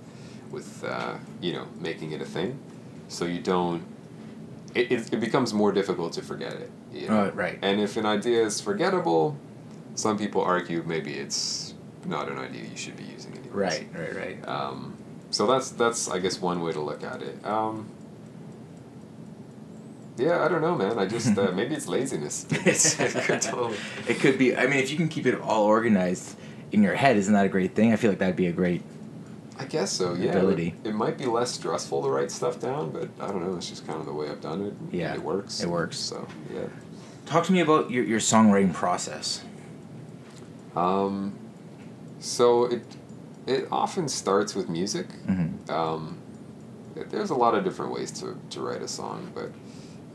[0.50, 2.58] with uh, you know making it a thing,
[3.08, 3.82] so you don't.
[4.74, 6.70] It, it, it becomes more difficult to forget it.
[6.92, 7.24] You know?
[7.26, 7.58] Oh, right.
[7.62, 9.36] And if an idea is forgettable,
[9.94, 11.74] some people argue maybe it's
[12.06, 13.60] not an idea you should be using anymore.
[13.60, 14.48] Right, right, right.
[14.48, 14.96] Um,
[15.30, 17.44] so that's that's I guess one way to look at it.
[17.46, 17.88] Um,
[20.16, 20.98] yeah, I don't know, man.
[20.98, 22.46] I just uh, maybe it's laziness.
[22.50, 23.76] It could totally-
[24.08, 24.56] It could be.
[24.56, 26.36] I mean, if you can keep it all organized
[26.72, 27.92] in your head, isn't that a great thing?
[27.92, 28.82] I feel like that'd be a great.
[29.58, 30.14] I guess so.
[30.14, 30.74] Yeah, Ability.
[30.82, 33.56] It, it might be less stressful to write stuff down, but I don't know.
[33.56, 34.72] It's just kind of the way I've done it.
[34.72, 35.62] and Yeah, it works.
[35.62, 35.98] it works.
[35.98, 36.66] So yeah.
[37.26, 39.44] Talk to me about your, your songwriting process.
[40.74, 41.34] Um,
[42.18, 42.82] so it
[43.46, 45.08] it often starts with music.
[45.26, 45.70] Mm-hmm.
[45.70, 46.18] Um,
[46.94, 49.50] there's a lot of different ways to, to write a song, but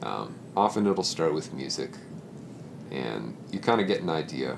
[0.04, 1.92] um, often it'll start with music,
[2.92, 4.58] and you kind of get an idea.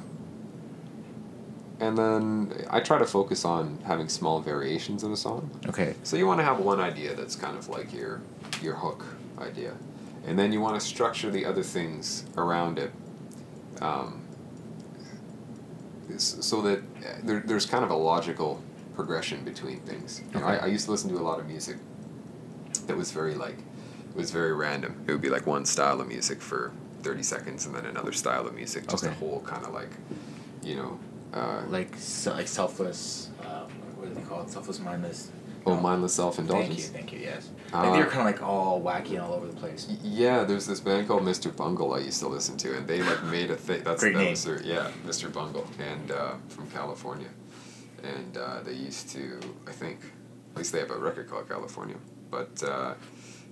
[1.80, 5.50] And then I try to focus on having small variations in a song.
[5.68, 5.96] Okay.
[6.04, 8.22] So you want to have one idea that's kind of like your
[8.62, 9.06] your hook
[9.40, 9.74] idea,
[10.28, 12.92] and then you want to structure the other things around it,
[13.82, 14.22] um,
[16.18, 18.62] so that uh, there, there's kind of a logical
[18.94, 20.22] progression between things.
[20.34, 21.78] You know, I, I used to listen to a lot of music
[22.88, 23.56] that was very like
[24.16, 25.04] was very random.
[25.08, 26.72] It would be like one style of music for
[27.04, 29.90] thirty seconds, and then another style of music, just a whole kind of like,
[30.64, 31.00] you know.
[31.34, 33.30] Uh, Like so, like selfless.
[33.42, 33.66] Uh,
[33.98, 34.50] what do they call it?
[34.50, 35.30] Selfless, mindless.
[35.66, 35.82] oh, No.
[35.82, 36.88] mindless self-indulgence.
[36.90, 37.20] Thank you, thank you.
[37.20, 37.50] Yes.
[37.72, 39.88] Uh, like they're kind of like all wacky and all over the place.
[40.04, 41.56] Yeah, there's this band called Mr.
[41.56, 43.84] Bungle I used to listen to, and they like made a thing.
[43.84, 44.32] That's Great that name.
[44.32, 45.32] was their, yeah, Mr.
[45.32, 47.28] Bungle, and uh, from California,
[48.04, 50.00] and uh, they used to, I think,
[50.54, 51.98] at least they have a record called California,
[52.32, 52.96] but uh,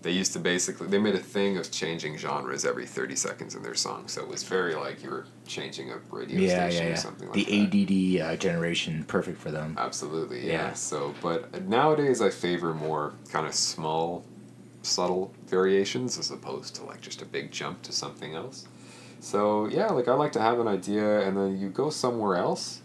[0.02, 3.64] they used to basically they made a thing of changing genres every thirty seconds in
[3.64, 6.88] their song, so it was very like you were changing a radio Yeah, station yeah,
[6.88, 6.96] or yeah.
[6.96, 7.48] something like that.
[7.48, 8.22] the.
[8.22, 9.76] ADD uh, generation, perfect for them.
[9.78, 10.54] Absolutely, yeah.
[10.54, 10.74] Yeah.
[10.74, 14.24] So, but nowadays I favor more kind of small,
[14.82, 18.68] subtle variations as opposed to like just a big jump to something else.
[19.20, 22.82] So yeah, like I like to have an idea and then you go somewhere else,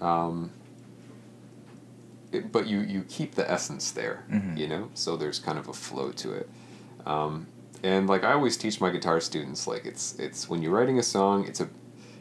[0.00, 0.50] um,
[2.34, 4.56] it, but you you keep the essence there, Mhm.
[4.56, 4.88] you know.
[4.94, 6.48] So there's kind of a flow to it.
[7.06, 7.46] Um,
[7.82, 11.02] and like I always teach my guitar students, like it's it's when you're writing a
[11.02, 11.68] song, it's a,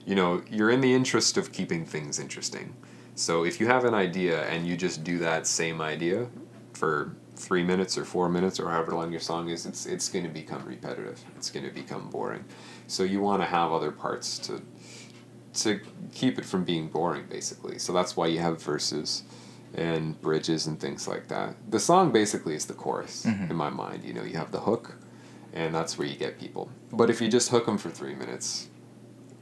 [0.06, 2.74] you know, you're in the interest of keeping things interesting.
[3.16, 6.28] So if you have an idea and you just do that same idea
[6.74, 10.26] for three minutes or four minutes or however long your song is, it's it's going
[10.26, 11.20] to become repetitive.
[11.38, 12.44] It's going to become boring.
[12.88, 14.62] So you want to have other parts to
[15.54, 15.80] to
[16.14, 17.78] keep it from being boring, basically.
[17.78, 19.24] So that's why you have verses
[19.76, 21.56] and bridges and things like that.
[21.70, 23.50] The song basically is the chorus Mhm.
[23.50, 24.04] in my mind.
[24.04, 24.96] You know, you have the hook,
[25.54, 26.70] and that's where you get people.
[26.92, 28.68] But if you just hook them for three minutes,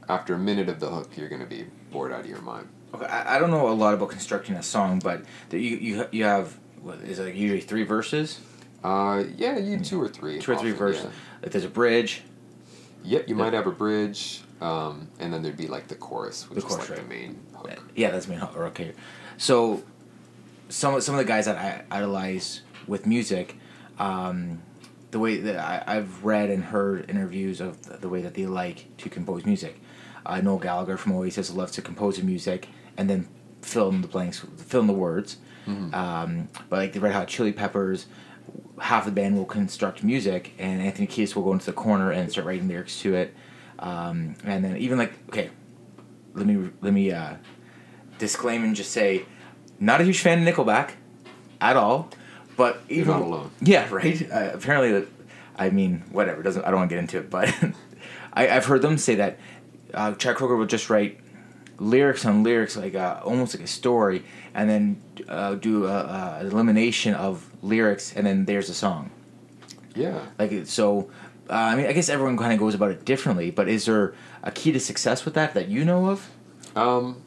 [0.08, 2.68] after a minute of the hook, you're going to be bored out of your mind.
[2.94, 6.06] Okay, I, I don't know a lot about constructing a song, but there you you
[6.10, 8.40] you have what is it like usually three verses,
[8.82, 10.38] Uh, yeah, you two or three.
[10.40, 11.04] two or three often, verses.
[11.04, 11.10] yeah.
[11.42, 12.22] Like there's a bridge.
[13.04, 13.44] Yep, you Yeah.
[13.44, 16.78] might have a bridge, um, and then there'd be like the chorus, which The is
[16.78, 16.98] like right.
[16.98, 17.70] the main hook.
[17.94, 18.56] Yeah, that's main hook.
[18.56, 18.92] Okay,
[19.38, 19.82] so
[20.70, 23.56] some some of the guys that I idolize with music,
[23.98, 24.62] um,
[25.10, 28.46] the way that I, I've read and heard interviews of the, the way that they
[28.46, 29.80] like to compose music.
[30.24, 33.28] Uh, Noel Gallagher from Oasis loves to compose the music and then
[33.62, 35.36] fill in the blanks, fill in the words.
[35.66, 35.92] Mhm.
[35.94, 38.06] Um, but like the Red Hot Chili Peppers,
[38.80, 42.30] half the band will construct music, and Anthony Kiedis will go into the corner and
[42.30, 43.34] start writing lyrics to it.
[43.78, 45.50] Um, and then even like okay,
[46.34, 47.34] let me let me uh,
[48.18, 49.24] disclaim and just say,
[49.80, 50.92] not a huge fan of Nickelback,
[51.60, 52.10] at all.
[52.56, 53.50] But You're even not alone.
[53.60, 54.30] yeah, right.
[54.30, 55.06] Uh, apparently,
[55.56, 56.42] I mean, whatever.
[56.42, 57.48] Doesn't I don't want to get into it, but
[58.32, 59.38] I, I've heard them say that
[59.94, 61.18] uh, Chad Kroeger will just write
[61.78, 66.46] lyrics on lyrics, like uh, almost like a story, and then uh, do a, a
[66.46, 69.10] elimination of lyrics, and then there's a song.
[69.94, 70.20] Yeah.
[70.38, 71.10] Like so,
[71.48, 73.50] uh, I mean, I guess everyone kind of goes about it differently.
[73.50, 76.28] But is there a key to success with that that you know of?
[76.76, 77.22] Um,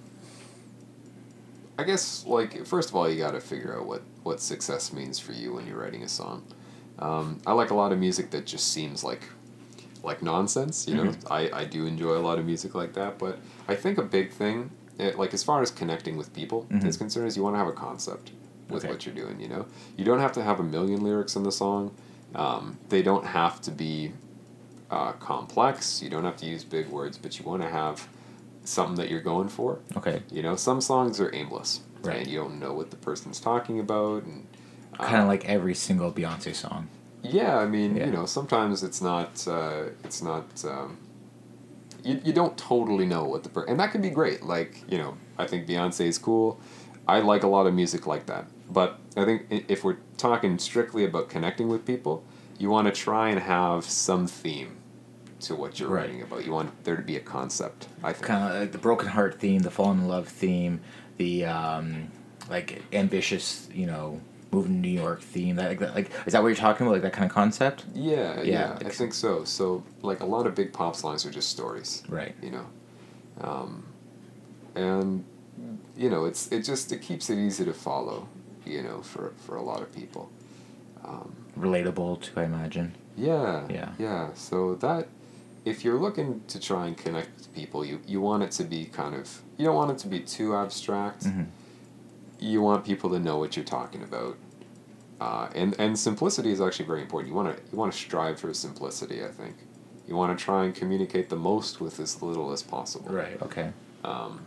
[1.77, 5.19] I guess like first of all, you got to figure out what what success means
[5.19, 6.43] for you when you're writing a song.
[6.99, 9.23] Um, I like a lot of music that just seems like
[10.03, 10.87] like nonsense.
[10.87, 13.97] You know, I I do enjoy a lot of music like that, but I think
[13.97, 17.43] a big thing, eh, like as far as connecting with people is concerned, is you
[17.43, 18.31] want to have a concept
[18.69, 18.93] with Okay.
[18.93, 19.39] what you're doing.
[19.39, 19.65] You know,
[19.97, 21.91] you don't have to have a million lyrics in the song.
[22.35, 24.11] Um, they don't have to be
[24.91, 26.01] uh, complex.
[26.03, 28.07] You don't have to use big words, but you want to have
[28.63, 29.79] something that you're going for.
[29.97, 32.17] Okay, You know, some songs are aimless, Right.
[32.19, 34.45] And you don't know what the person's talking about, and
[34.99, 36.87] uh, kind of like every single Beyonce song.
[37.21, 38.05] yeah, I mean, Yeah.
[38.07, 40.97] you know, sometimes it's not, uh, it's not, um,
[42.03, 44.43] you, you don't totally know what the per- and that can be great.
[44.43, 46.59] Like, you know, I think Beyonce is cool.
[47.07, 48.45] I like a lot of music like that.
[48.69, 52.23] But I think if we're talking strictly about connecting with people,
[52.57, 54.77] you want to try and have some theme
[55.43, 56.03] to what you're Right.
[56.05, 56.45] writing about.
[56.45, 58.25] You want there to be a concept, I think.
[58.25, 60.81] Kind of like the broken heart theme, the fallen in love theme,
[61.17, 62.09] the um,
[62.49, 64.19] like ambitious, you know,
[64.51, 65.55] moving to New York theme.
[65.57, 66.93] That like, that, like is that what you're talking about?
[66.93, 67.85] Like that kind of concept?
[67.93, 69.43] Yeah, Yeah, yeah, I think so.
[69.43, 72.35] So, like a lot of big pop songs are just stories, Right.
[72.41, 72.65] you know,
[73.41, 73.85] um,
[74.75, 75.23] and
[75.97, 78.27] you know it's it just it keeps it easy to follow,
[78.65, 80.29] you know, for for a lot of people.
[81.03, 82.95] Um, Relatable to, I imagine.
[83.17, 83.89] yeah, Yeah.
[83.99, 84.29] yeah.
[84.33, 85.07] So that
[85.65, 88.85] if you're looking to try and connect with people, you you want it to be
[88.85, 91.23] kind of you don't want it to be too abstract.
[91.25, 91.47] Mhm.
[92.39, 94.37] You want people to know what you're talking about.
[95.21, 97.29] Uh, and and simplicity is actually very important.
[97.29, 99.23] You want to you want to strive for simplicity.
[99.23, 99.55] I think
[100.07, 103.09] you want to try and communicate the most with as little as possible.
[103.11, 103.41] Right.
[103.41, 103.71] Okay.
[104.03, 104.41] Um,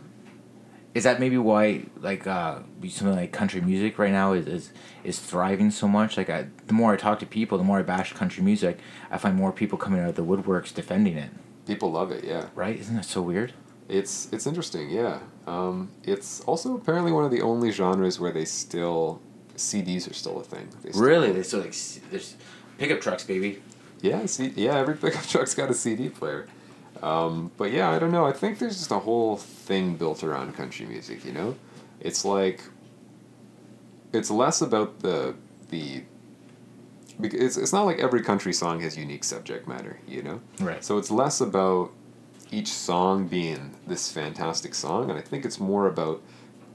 [0.97, 4.71] Is that maybe why like uh something like country music right now is is,
[5.03, 6.17] is thriving so much?
[6.17, 8.79] Like I, the more I talk to people, the more I bash country music,
[9.11, 11.29] I find more people coming out of the woodworks defending it.
[11.67, 12.23] people love it.
[12.23, 12.77] Yeah, Right?
[12.79, 13.53] Isn't that so weird?
[13.89, 14.89] it's it's interesting.
[14.89, 19.21] Yeah, um, it's also apparently one of the only genres where they still
[19.55, 20.67] CDs are still a thing.
[20.83, 21.31] They still- Really?
[21.31, 21.75] They still like
[22.11, 22.35] there's
[22.79, 23.61] pickup trucks, baby.
[24.01, 26.47] Yeah, see, yeah, every pickup truck's got a CD player.
[27.03, 28.25] Um, but yeah, I don't know.
[28.25, 31.23] I think there's just a whole thing built around country music.
[31.25, 31.55] You know,
[31.99, 32.61] it's like
[34.13, 35.35] it's less about the
[35.69, 36.03] the
[37.19, 39.99] because it's, it's not like every country song has unique subject matter.
[40.07, 40.83] You know, Right.
[40.83, 41.91] so it's less about
[42.51, 46.21] each song being this fantastic song, and I think it's more about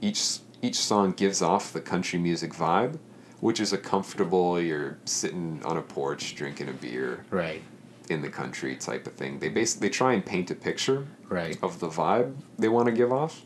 [0.01, 2.97] each each song gives off the country music vibe,
[3.39, 4.59] which is a comfortable.
[4.61, 7.61] You're sitting on a porch drinking a beer Right.
[8.09, 9.39] In the country type of thing.
[9.39, 11.57] They basically they try and paint a picture Right.
[11.63, 13.41] of the vibe they want to give off.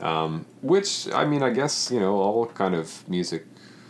[0.00, 3.46] Um, which I mean, I guess you know all kind of music,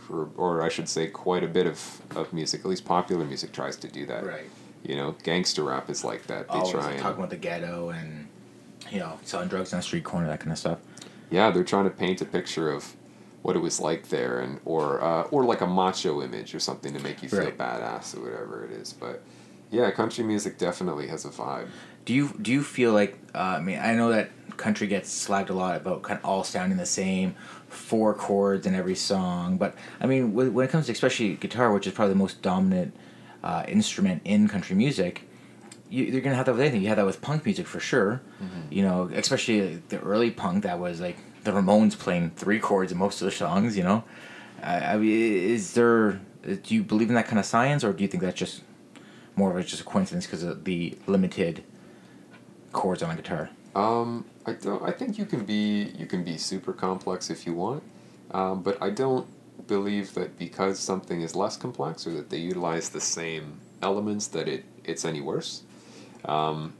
[0.09, 3.51] or, or I should say, quite a bit of, of music, at least popular music,
[3.51, 4.25] tries to do that.
[4.25, 4.49] Right.
[4.83, 6.47] You know, gangster rap is like that.
[6.47, 8.27] They Always try and talking about the ghetto and
[8.89, 10.79] you know selling drugs on the street corner, that kind of stuff.
[11.29, 12.95] yeah, they're trying to paint a picture of
[13.41, 16.93] what it was like there, and or uh, or like a macho image or something
[16.93, 17.57] to make you feel Right.
[17.57, 18.93] badass or whatever it is.
[18.93, 19.21] But
[19.71, 21.67] yeah, country music definitely has a vibe.
[22.05, 25.49] Do you do you feel like uh, I mean I know that country gets slagged
[25.49, 27.35] a lot about kind of all sounding the same,
[27.67, 31.85] four chords in every song, but I mean when it comes to especially guitar, which
[31.85, 32.93] is probably the most dominant
[33.43, 35.23] uh, instrument in country music,
[35.89, 36.81] you, you're gonna have that with anything.
[36.81, 38.21] You have that with punk music for sure.
[38.71, 42.97] You know, especially the early punk that was like the Ramones playing three chords in
[42.97, 43.77] most of the songs.
[43.77, 44.03] You know,
[44.63, 46.21] I, I mean, is there?
[46.43, 48.61] Do you believe in that kind of science, or do you think that's just
[49.37, 51.63] more of a, just a coincidence because of the limited
[52.73, 53.49] chords on a guitar?
[53.75, 54.81] Um, I don't.
[54.83, 57.83] I think you can be you can be super complex if you want,
[58.31, 59.27] um, but I don't
[59.67, 64.47] believe that because something is less complex or that they utilize the same elements that
[64.47, 65.61] it it's any worse.
[66.25, 66.73] Um,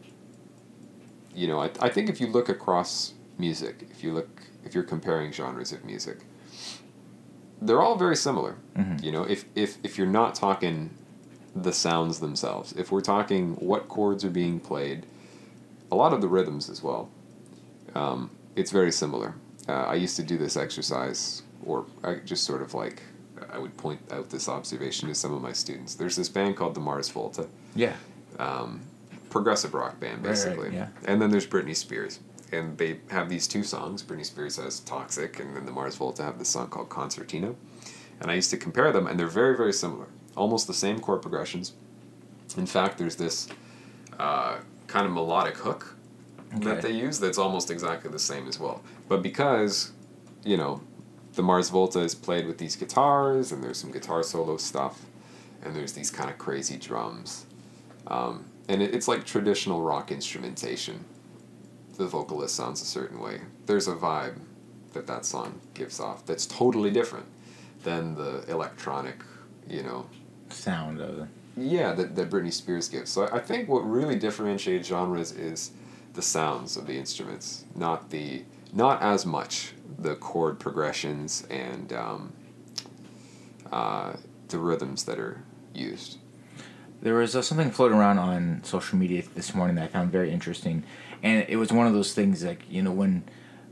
[1.35, 4.83] you know, I, I think if you look across music, if you look if you're
[4.83, 6.19] comparing genres of music,
[7.61, 8.55] they're all very similar.
[8.75, 9.03] Mhm.
[9.03, 10.89] You know, if if if you're not talking
[11.63, 15.05] the sounds themselves, if we're talking what chords are being played
[15.91, 17.09] a lot of the rhythms as well.
[17.95, 19.35] Um, it's very similar.
[19.69, 23.01] Uh, I used to do this exercise, or I just sort of like
[23.51, 25.95] I would point out this observation to some of my students.
[25.95, 27.93] There's this band called the Mars Volta, Yeah.
[28.39, 28.81] um,
[29.29, 30.87] progressive rock band Right, right, basically, yeah.
[31.05, 32.19] and then there's Britney Spears,
[32.51, 34.03] and they have these two songs.
[34.03, 37.53] Britney Spears has "Toxic," and then the Mars Volta have this song called "Concertina,"
[38.19, 41.21] and I used to compare them, and they're very very similar, almost the same chord
[41.21, 41.73] progressions.
[42.55, 43.47] In fact, there's this
[44.19, 45.93] uh, kind of melodic hook
[46.55, 46.63] Okay.
[46.63, 48.81] that they use that's almost exactly the same as well.
[49.09, 49.91] But because,
[50.45, 50.79] you know,
[51.33, 55.01] the Mars Volta is played with these guitars and there's some guitar solo stuff
[55.61, 57.45] and there's these kind of crazy drums.
[58.07, 61.03] Um, and it, it's like traditional rock instrumentation.
[61.97, 63.41] The vocalist sounds a certain way.
[63.65, 64.39] There's a vibe
[64.93, 67.25] that that song gives off that's totally different
[67.83, 69.17] than the electronic,
[69.67, 70.05] you know,
[70.49, 71.27] Sound of it.
[71.55, 73.11] yeah, that, that Britney Spears gives.
[73.11, 75.71] So I I think what really differentiates genres is
[76.13, 82.33] the sounds of the instruments, not the not as much the chord progressions and um,
[83.71, 84.13] uh,
[84.49, 86.17] the rhythms that are used.
[87.01, 90.31] There was uh, something floating around on social media this morning that I found very
[90.31, 90.83] interesting,
[91.23, 93.23] and it was one of those things like you know when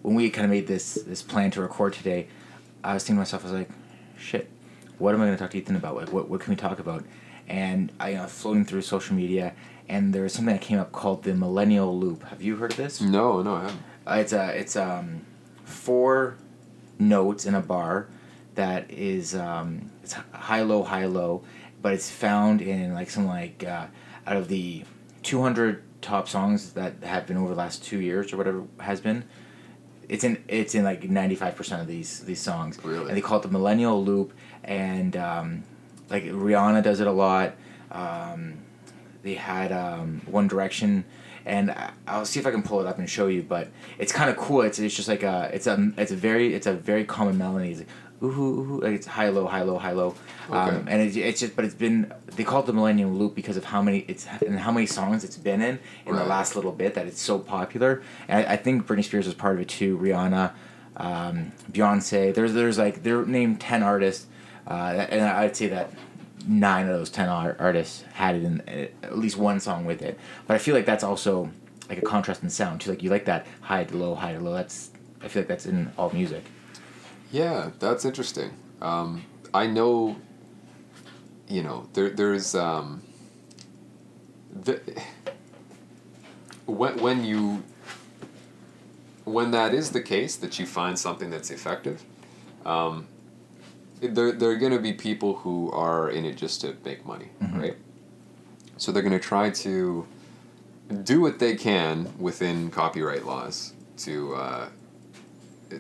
[0.02, 2.28] when we kind of made this this plan to record today,
[2.84, 3.70] I was thinking to myself, I was like,
[4.18, 4.50] shit,
[5.00, 5.96] what am I going to talk to Ethan about?
[5.96, 7.04] Like, what what can we talk about?
[7.48, 9.54] And I you know floating through social media,
[9.88, 12.24] and there was something that came up called the millennial loop.
[12.24, 13.02] Have you heard of this?
[13.02, 13.82] No, no, I haven't.
[14.08, 15.22] Uh, it's a it's um
[15.64, 16.38] four
[17.00, 18.08] notes in a bar
[18.56, 21.44] that is um it's high low high low,
[21.82, 23.88] but it's found in like some like uh,
[24.26, 24.84] out of the
[25.24, 29.02] two hundred top songs that have been over the last two years or whatever has
[29.02, 29.24] been.
[30.08, 32.80] It's in it's in like ninety five percent of these these songs.
[32.84, 33.08] Really?
[33.08, 34.34] And they call it the millennial loop,
[34.66, 35.64] and um,
[36.10, 37.56] like Rihanna does it a lot.
[37.92, 38.56] Um,
[39.24, 41.06] they had um, One Direction,
[41.46, 43.42] and I- I'll see if I can pull it up and show you.
[43.44, 44.62] But it's kind of cool.
[44.62, 47.72] It's, it's just like a it's a it's a very it's a very common melody.
[47.72, 47.90] It's like,
[48.22, 50.16] ooh, ooh, ooh, like it's high low high low high low,
[50.52, 50.92] um, Okay.
[50.92, 53.64] and it's, it's just but it's been they call it the Millennium Loop because of
[53.66, 56.94] how many it's and how many songs it's been in in the last little bit
[56.96, 58.02] that it's so popular.
[58.28, 59.98] And I, I think Britney Spears was part of it too.
[59.98, 60.52] Rihanna,
[60.98, 62.34] um, Beyonce.
[62.34, 64.28] There's there's like they're named ten artists,
[64.68, 65.92] uh, and I'd say that
[66.48, 70.02] nine of those 10 ar- artists had it in uh, at least one song with
[70.02, 70.18] it.
[70.48, 71.52] But i feel like that's also
[71.90, 72.90] like a contrast in sound too.
[72.90, 74.54] Like you like that high to low high to low.
[74.54, 76.44] That's i feel like that's in all music.
[77.32, 78.52] Yeah, that's interesting.
[78.82, 79.24] Um,
[79.54, 80.18] I know,
[81.48, 83.02] you know, there there's um,
[84.54, 84.82] the,
[86.66, 87.64] when when you
[89.26, 92.04] when that is the case that you find something that's effective,
[92.66, 93.08] um,
[94.08, 97.30] there there are going to be people who are in it just to make money,
[97.42, 97.62] Mhm.
[97.62, 97.78] right?
[98.78, 100.06] So they're going to try to
[101.04, 104.68] do what they can within copyright laws to uh,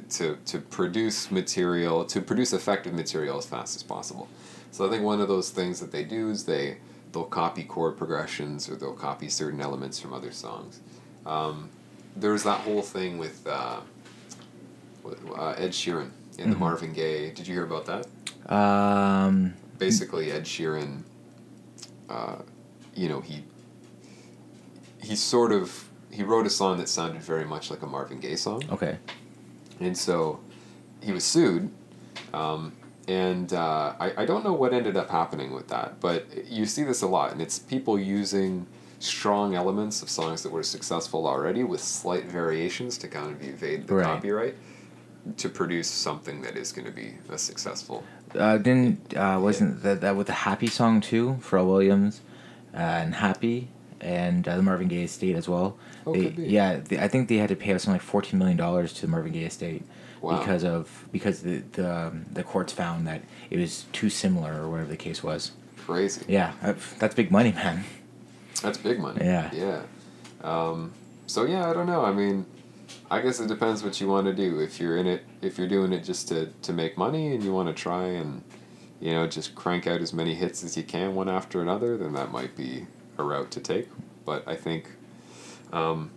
[0.09, 4.27] to to produce material to produce effective material as fast as possible.
[4.71, 6.77] So I think one of those things that they do is they
[7.11, 10.79] they'll copy chord progressions or they'll copy certain elements from other songs.
[11.25, 11.69] Um,
[12.15, 13.79] there was that whole thing with uh,
[15.05, 16.59] uh, Ed Sheeran in the Mhm.
[16.59, 17.31] Marvin Gaye.
[17.31, 18.07] Did you hear about that?
[18.47, 21.01] Um Basically, Ed Sheeran,
[22.09, 22.37] uh,
[22.95, 23.43] you know, he
[25.01, 28.37] he sort of he wrote a song that sounded very much like a Marvin Gaye
[28.37, 28.63] song.
[28.71, 28.97] okay
[29.81, 30.39] And so
[31.01, 31.69] he was sued.
[32.33, 32.71] Um,
[33.07, 36.83] and uh, I, I don't know what ended up happening with that, but you see
[36.83, 37.31] this a lot.
[37.33, 38.65] And it's people using
[38.99, 43.85] strong elements of songs that were successful already with slight variations to kind of evade
[43.87, 44.05] the Right.
[44.05, 44.55] copyright
[45.37, 48.03] to produce something that is going to be a successful.
[48.37, 52.21] Uh, didn't uh, wasn't that, that with the happy song too pharrell williams
[52.73, 53.67] uh, and happy
[54.01, 57.37] and uh, the marvin gaye estate as well Oh, they, yeah they, i think they
[57.37, 59.83] had to pay something like 14 million dollars to the marvin gaye estate
[60.21, 60.39] Wow.
[60.39, 63.21] because of because the the, um, the courts found that
[63.51, 66.25] it was too similar or whatever the case was Crazy.
[66.27, 66.53] yeah
[66.99, 67.83] that's big money man
[68.63, 69.23] That's big money.
[69.23, 69.51] Yeah.
[69.53, 69.81] Yeah.
[70.41, 70.93] Um,
[71.27, 72.03] so yeah, I don't know.
[72.05, 72.45] I mean,
[73.09, 74.59] I guess it depends what you want to do.
[74.59, 77.53] If you're in it, if you're doing it just to, to make money and you
[77.53, 78.43] want to try and,
[78.99, 82.13] you know, just crank out as many hits as you can one after another, then
[82.13, 83.89] that might be a route to take.
[84.25, 84.89] But I think,
[85.71, 86.11] um,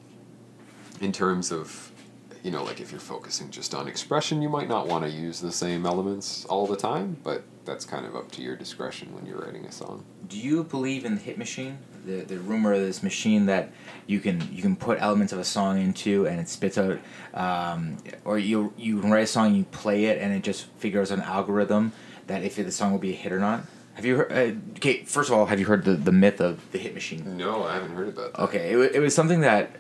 [1.01, 1.93] in terms of,
[2.43, 5.41] you know, like if you're focusing just on expression, you might not want to use
[5.41, 9.27] the same elements all the time, but that's kind of up to your discretion when
[9.27, 10.05] you're writing a song.
[10.29, 11.79] Do you believe in the hit machine?
[12.07, 13.71] The, the rumor of this machine that
[14.07, 16.99] you can you can put elements of a song into and it spits out,
[17.35, 21.11] um, or you you can write a song, you play it, and it just figures
[21.11, 21.93] an algorithm
[22.27, 23.65] that if the song will be a hit or not.
[23.95, 24.33] Have you heard?
[24.33, 27.37] Uh, okay, first of all, have you heard the, the myth of the hit machine?
[27.37, 28.43] No, I haven't heard about that.
[28.45, 29.73] Okay, it, it was something that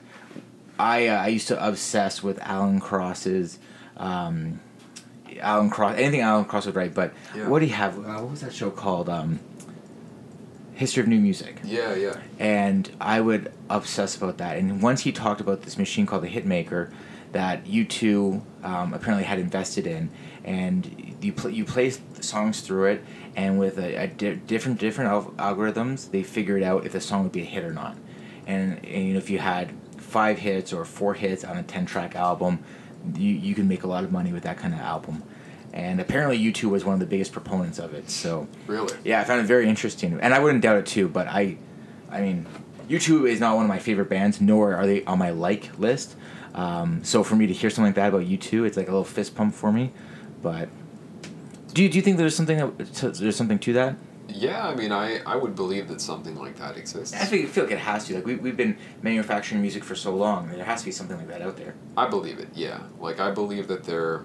[0.78, 3.58] I uh, I used to obsess with Alan Cross's.
[3.96, 4.60] Um,
[5.40, 7.48] Alan Cross, anything Alan Cross would write, but Yeah.
[7.48, 7.96] what do you have?
[7.98, 9.08] Uh, what was that show called?
[9.08, 9.38] Um,
[10.74, 12.16] History of New Music Yeah, yeah.
[12.38, 14.56] and I would obsess about that.
[14.58, 16.92] And once he talked about this machine called the Hitmaker,
[17.32, 20.08] that U2 um, apparently had invested in,
[20.44, 23.04] and you pl- you play songs through it,
[23.34, 27.24] and with a, a di- different different al- algorithms, they figured out if the song
[27.24, 27.96] would be a hit or not.
[28.46, 29.70] and, and you know, if you had
[30.08, 32.60] five hits or four hits on a ten track album,
[33.14, 35.22] you you can make a lot of money with that kind of album.
[35.72, 38.08] And apparently, U2 was one of the biggest proponents of it.
[38.10, 38.92] So Really?
[39.04, 41.08] yeah, I found it very interesting, and I wouldn't doubt it too.
[41.08, 41.58] But I,
[42.10, 42.46] I mean,
[42.88, 46.16] U2 is not one of my favorite bands, nor are they on my like list.
[46.54, 49.04] Um, so for me to hear something like that about U2, it's like a little
[49.04, 49.92] fist pump for me.
[50.42, 50.70] But
[51.74, 53.96] do you, do you think there's something that, there's something to that?
[54.28, 57.14] Yeah, I mean, I, I would believe that something like that exists.
[57.14, 58.14] I feel, feel like it has to.
[58.14, 61.28] Like we we've been manufacturing music for so long, there has to be something like
[61.28, 61.74] that out there.
[61.96, 62.80] I believe it, yeah.
[63.00, 64.24] Like, I believe that there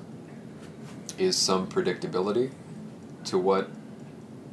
[1.18, 2.52] is some predictability
[3.26, 3.70] to what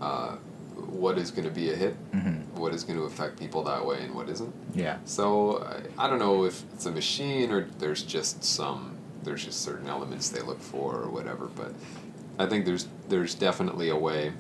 [0.01, 0.37] uh,
[0.77, 2.59] what is going to be a hit, Mm-hmm.
[2.61, 4.55] what is going to affect people that way, and what isn't.
[4.75, 4.99] Yeah.
[5.05, 5.63] So
[5.99, 9.89] I, I don't know if it's a machine or there's just some there's just certain
[9.89, 11.73] elements they look for or whatever, but
[12.39, 14.33] I think there's there's definitely a way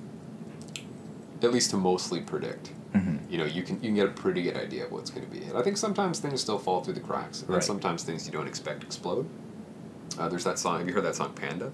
[1.43, 2.71] at least to mostly predict.
[2.95, 3.17] Mm-hmm.
[3.33, 5.31] You know, you can you can get a pretty good idea of what's going to
[5.31, 5.55] be a hit.
[5.55, 7.63] I think sometimes things still fall through the cracks, and Right.
[7.65, 9.29] sometimes things you don't expect explode.
[10.19, 10.79] Uh, there's that song.
[10.79, 11.71] Have you heard that song Panda?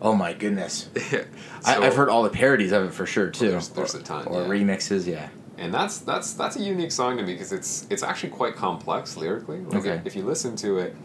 [0.00, 0.88] Oh my goodness.
[1.10, 1.24] So-
[1.64, 3.48] I, I've heard all the parodies of it for sure too.
[3.50, 4.48] there's- there's or, a ton, Or yeah.
[4.48, 5.28] remixes, yeah.
[5.58, 9.16] and that's that's that's a unique song to me because it's it's actually quite complex
[9.16, 9.60] lyrically.
[9.60, 9.94] Like Okay.
[9.96, 10.96] if, if you listen to it,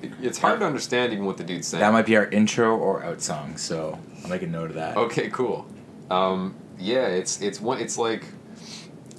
[0.00, 1.80] it, it's hard to understand even what the dude's saying.
[1.80, 4.96] That might be our intro or out song, so I'll make a note of that.
[4.96, 5.66] Okay, cool.
[6.10, 7.78] Um, yeah, it's it's one.
[7.78, 8.24] It's like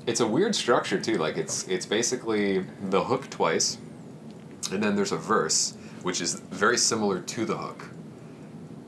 [0.07, 1.17] it's a weird structure too.
[1.17, 3.77] Like it's it's basically the hook twice,
[4.71, 7.89] and then there's a verse which is very similar to the hook,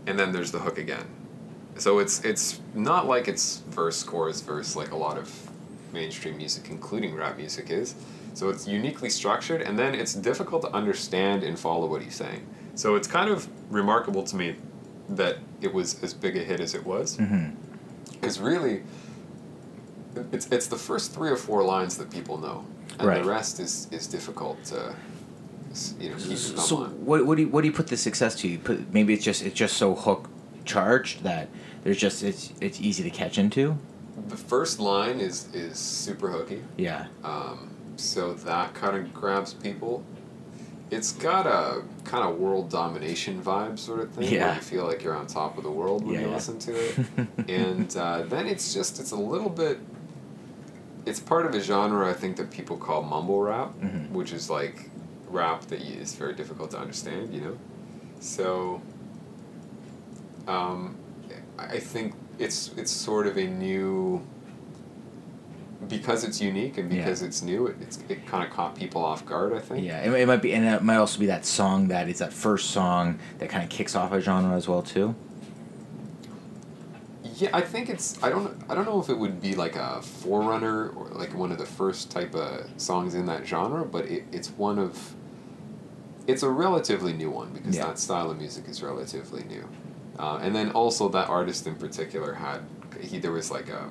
[0.07, 1.05] and then there's the hook again.
[1.77, 5.49] So it's it's not like it's verse chorus verse like a lot of
[5.91, 7.95] mainstream music, including rap music, is.
[8.33, 12.47] So it's uniquely structured, and then it's difficult to understand and follow what he's saying.
[12.73, 14.55] So it's kind of remarkable to me
[15.09, 17.55] that it was as big a hit as it was Mm-hmm.
[18.23, 18.81] Because really
[20.31, 22.65] it's it's the first three or four lines that people know
[22.99, 23.21] and Right.
[23.23, 24.95] the rest is is difficult to
[25.99, 28.47] you know So, what, what do you what do you put the success to?
[28.47, 30.29] You put maybe it's just it's just so hook
[30.65, 31.49] charged that
[31.83, 33.77] there's just it's it's easy to catch into.
[34.29, 37.07] the first line is is super hooky Yeah.
[37.23, 40.03] um, so that kind of grabs people
[40.93, 44.45] it's got a kind of world domination vibe sort of thing Yeah.
[44.47, 46.33] where you feel like you're on top of the world when Yeah, you yeah.
[46.35, 46.95] listen to it
[47.49, 49.77] and uh, then it's just it's a little bit
[51.05, 54.11] it's part of a genre i think that people call mumble rap Mhm.
[54.11, 54.89] which is like
[55.29, 57.57] rap that is very difficult to understand you know
[58.19, 58.81] so
[60.47, 60.95] um,
[61.59, 64.21] i I think it's it's sort of a new
[65.89, 67.03] because it's unique and Yeah.
[67.03, 69.99] because it's new it, it's, it kind of caught people off guard i think Yeah,
[70.01, 72.71] it, it might be, and it might also be that song that is that first
[72.71, 75.15] song that kind of kicks off a genre as well too.
[77.37, 78.21] Yeah, I think it's.
[78.21, 78.55] I don't.
[78.69, 81.65] I don't know if it would be like a forerunner or like one of the
[81.65, 85.15] first type of songs in that genre, but it, it's one of.
[86.27, 87.87] It's a relatively new one because Yeah.
[87.87, 89.67] that style of music is relatively new,
[90.19, 92.61] uh, and then also that artist in particular had
[93.01, 93.89] he there was like a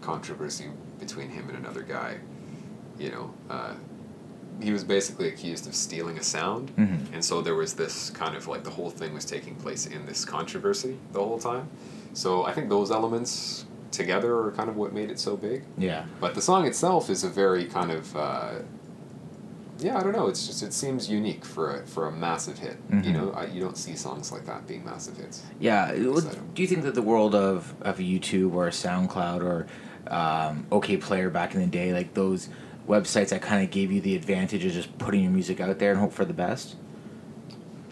[0.00, 0.68] controversy
[0.98, 2.16] between him and another guy,
[2.98, 3.32] you know.
[3.50, 3.74] Uh,
[4.60, 7.12] he was basically accused of stealing a sound, Mhm.
[7.12, 10.04] and so there was this kind of like the whole thing was taking place in
[10.06, 11.68] this controversy the whole time.
[12.12, 15.62] So I think those elements together are kind of what made it so big.
[15.78, 16.04] Yeah.
[16.20, 18.50] But the song itself is a very kind of uh,
[19.80, 20.26] yeah, I don't know.
[20.26, 22.78] It's just it seems unique for a for a massive hit.
[22.90, 23.12] You Mhm.
[23.12, 25.42] know, I, you don't see songs like that being massive hits.
[25.60, 25.92] Yeah.
[25.92, 29.66] it would- I don't- you think that the world of, of YouTube or SoundCloud or
[30.08, 32.48] um, Okayplayer back in the day, like those
[32.86, 35.90] websites that kind of gave you the advantage of just putting your music out there
[35.90, 36.76] and hope for the best?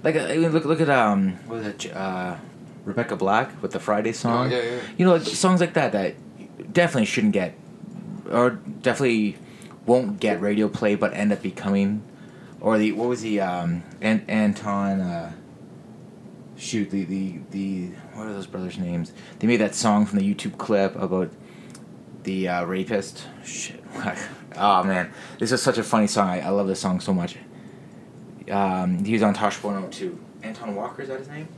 [0.03, 2.37] Like, uh, I mean, look, look at um, what was it, uh,
[2.85, 4.53] Rebecca Black with the Friday song.
[4.53, 4.81] Oh, yeah, yeah.
[4.97, 6.15] You know, like songs like that that
[6.73, 7.55] definitely shouldn't get,
[8.31, 9.37] or definitely
[9.85, 12.03] won't get radio play, but end up becoming,
[12.61, 15.01] or the what was the um, An- Anton.
[15.01, 15.33] Uh,
[16.59, 19.13] shoot the, the the what are those brothers' names?
[19.41, 21.31] They made that song from the YouTube clip about
[22.27, 23.25] the uh, rapist.
[23.45, 23.83] Shit.
[24.57, 26.29] oh man, this is such a funny song.
[26.29, 27.37] I, I love this song so much.
[28.51, 30.21] Um, he was on Tosh.0 too.
[30.43, 31.49] Anton Walker is that his name?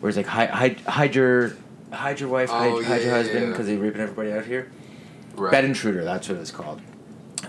[0.00, 1.52] Where he's like hide hide, hide your
[1.92, 3.50] hide your wife, hide, Oh, hide yeah, your yeah, husband yeah.
[3.50, 4.70] because they're raping everybody out here.
[5.34, 5.50] Right.
[5.50, 6.80] Bed Intruder, that's what it's called.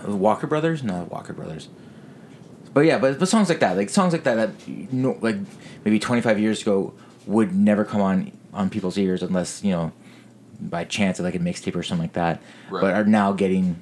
[0.06, 0.82] Walker Brothers?
[0.82, 1.68] No, Walker Brothers.
[2.72, 5.36] But yeah, but, but songs like that, like songs like that, that you know, like
[5.84, 6.94] maybe twenty five years ago
[7.26, 9.92] would never come on on people's ears unless you know
[10.60, 12.42] by chance like a mixtape or something like that.
[12.70, 12.80] Right.
[12.80, 13.80] But are now getting,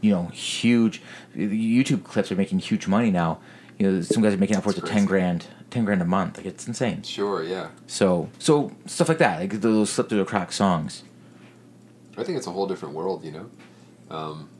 [0.00, 1.02] you know, huge.
[1.36, 3.40] YouTube clips are making huge money now.
[3.78, 6.36] You know, some guys are making upwards of ten grand, ten grand a month.
[6.36, 7.02] Like it's insane.
[7.02, 7.42] Sure.
[7.42, 7.68] Yeah.
[7.86, 11.04] So so stuff like that, like those slip through the crack songs.
[12.16, 13.50] I think it's a whole different world, you know.
[14.10, 14.50] Um,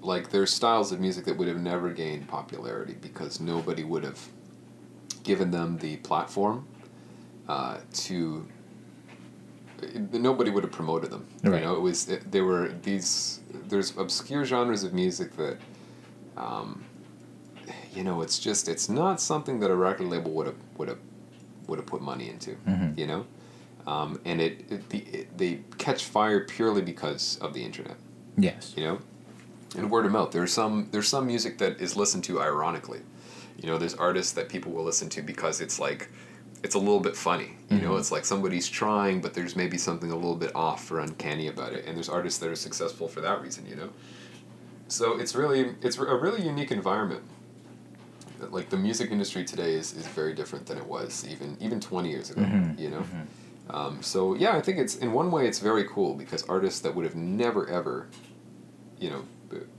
[0.00, 4.20] like there's styles of music that would have never gained popularity because nobody would have
[5.24, 6.66] given them the platform
[7.48, 8.46] uh, to
[10.12, 11.60] nobody would have promoted them Right.
[11.60, 15.56] you know it was it, there were these there's obscure genres of music that
[16.36, 16.84] um,
[17.94, 20.98] you know it's just it's not something that a record label would have would have
[21.66, 22.96] would have put money into Mhm.
[22.98, 23.26] you know
[23.86, 27.96] um, and it, it, the, it they catch fire purely because of the internet
[28.36, 28.74] Yes.
[28.76, 28.98] you know
[29.76, 33.00] and word of mouth there's some there's some music that is listened to ironically
[33.60, 36.08] you know there's artists that people will listen to because it's like
[36.62, 37.98] it's a little bit funny you know Mhm.
[38.00, 41.72] it's like somebody's trying but there's maybe something a little bit off or uncanny about
[41.72, 43.90] it and there's artists that are successful for that reason you know
[44.88, 47.22] so it's really it's a really unique environment
[48.50, 52.08] like the music industry today is, is very different than it was even even 20
[52.10, 52.78] years ago Mhm.
[52.78, 53.26] you know Mhm.
[53.74, 56.94] um, so yeah, I think it's in one way it's very cool because artists that
[56.94, 58.06] would have never ever,
[58.98, 59.22] you know,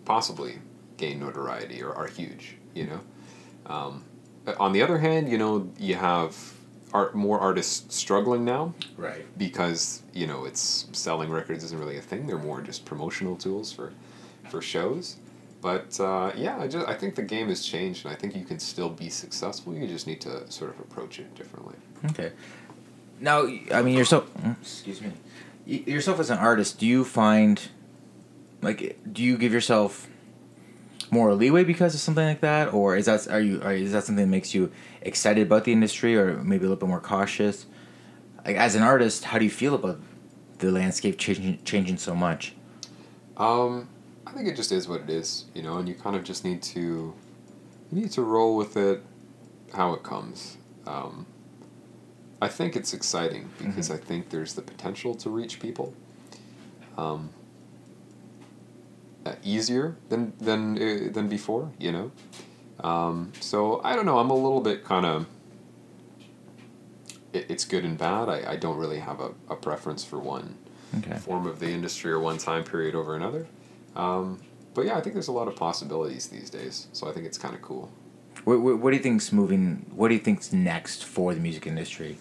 [0.06, 0.60] possibly
[0.98, 2.56] gained notoriety or are huge.
[2.76, 3.00] You know,
[3.66, 4.04] um,
[4.60, 6.36] on the other hand, you know, you have
[6.94, 9.26] art more artists struggling now Right.
[9.38, 12.26] because you know it's selling records isn't really a thing.
[12.28, 13.94] They're more just promotional tools for
[14.50, 15.18] for shows.
[15.62, 18.46] But uh, yeah, I just I think the game has changed, and I think you
[18.46, 19.76] can still be successful.
[19.76, 21.76] You just need to sort of approach it differently.
[22.12, 22.32] Okay.
[23.20, 23.42] Now,
[23.74, 24.34] I mean, yourself.
[24.36, 25.12] mm, Excuse me.
[25.66, 27.62] Yourself as an artist, do you find,
[28.62, 30.08] like, do you give yourself
[31.12, 34.06] more leeway because of something like that, or is that are you are, is that
[34.06, 34.72] something that makes you
[35.02, 37.66] excited about the industry, or maybe a little bit more cautious?
[38.46, 40.00] Like, as an artist, how do you feel about
[40.60, 42.56] the landscape changing changing so much?
[43.38, 43.88] Um,
[44.28, 46.44] I think it just is what it is, you know, and you kind of just
[46.44, 46.80] need to
[47.92, 49.04] you need to roll with it
[49.74, 50.58] how it comes.
[50.86, 51.26] Um,
[52.42, 55.94] I think it's exciting because I think there's the potential to reach people
[56.98, 57.32] um,
[59.26, 62.12] uh, easier than than uh, than before, you know.
[62.82, 64.20] Um, so I don't know.
[64.20, 65.26] I'm a little bit kind of.
[67.34, 68.30] It, it's good and bad.
[68.30, 70.56] I, I don't really have a, a preference for one
[70.98, 71.18] Okay.
[71.20, 73.46] form of the industry or one time period over another.
[73.96, 74.40] Um,
[74.74, 76.88] but yeah, I think there's a lot of possibilities these days.
[76.94, 77.92] So I think it's kind of cool.
[78.44, 79.86] What, what, what do you think's moving?
[79.94, 82.18] What do you think's next for the music industry?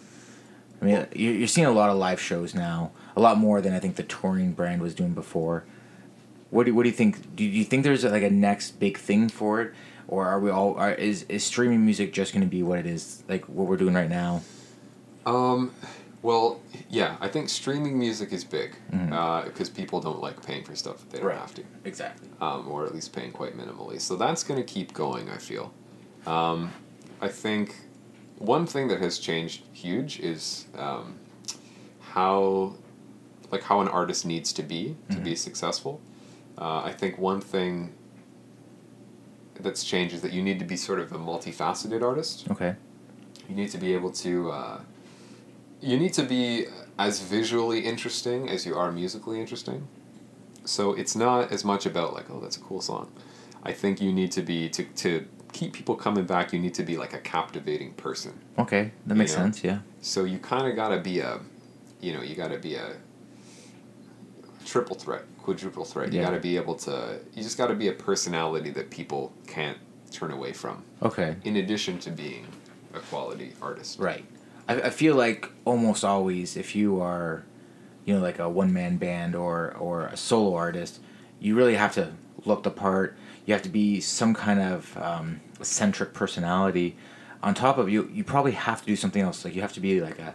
[0.83, 3.73] I mean, you- you're seeing a lot of live shows now, a lot more than
[3.73, 5.65] I think the touring brand was doing before.
[6.51, 7.35] What do What do you think?
[7.37, 9.73] Do you think there's like a next big thing for it,
[10.09, 10.75] or are we all?
[10.75, 13.77] Are, is is streaming music just going to be what it is, like what we're
[13.77, 14.43] doing right now?
[15.27, 15.73] Um,
[16.23, 20.99] well, yeah, I think streaming music is big because people don't like paying for stuff
[20.99, 21.39] that they don't Right.
[21.39, 22.29] have to, Exactly.
[22.41, 24.01] um, or at least paying quite minimally.
[24.01, 25.73] So that's going to keep going, I feel.
[26.27, 26.73] Um,
[27.21, 27.77] I think
[28.39, 31.15] one thing that has changed huge is um,
[32.01, 32.75] how,
[33.53, 36.01] like, how an artist needs to be to be successful.
[36.57, 37.93] Uh, I think one thing
[39.61, 42.47] that's changed is that you need to be sort of a multifaceted artist.
[42.51, 42.75] Okay.
[43.49, 44.51] You need to be able to.
[44.51, 44.81] Uh,
[45.81, 46.67] you need to be
[46.99, 49.87] as visually interesting as you are musically interesting.
[50.65, 53.11] So it's not as much about like, oh, that's a cool song.
[53.63, 56.53] I think you need to be to to keep people coming back.
[56.53, 58.39] You need to be like a captivating person.
[58.59, 59.45] Okay, that makes You know?
[59.45, 59.65] sense.
[59.65, 59.79] Yeah.
[60.03, 61.41] So you kind of gotta be a,
[62.01, 62.97] you know, you gotta be a
[64.65, 66.13] triple threat, quadruple threat.
[66.13, 66.27] You Yeah.
[66.27, 67.21] gotta be able to.
[67.35, 69.79] You just gotta be a personality that people can't
[70.13, 70.83] turn away from.
[71.03, 71.37] Okay.
[71.45, 72.47] In addition to being
[72.95, 73.99] a quality artist.
[73.99, 74.25] Right.
[74.69, 77.45] I, I feel like almost always, if you are,
[78.05, 81.01] you know, like a one man band or or a solo artist,
[81.41, 82.13] you really have to
[82.45, 83.17] look the part.
[83.47, 86.97] You have to be some kind of um, eccentric personality.
[87.43, 89.45] On top of you, you probably have to do something else.
[89.45, 90.35] Like you have to be like a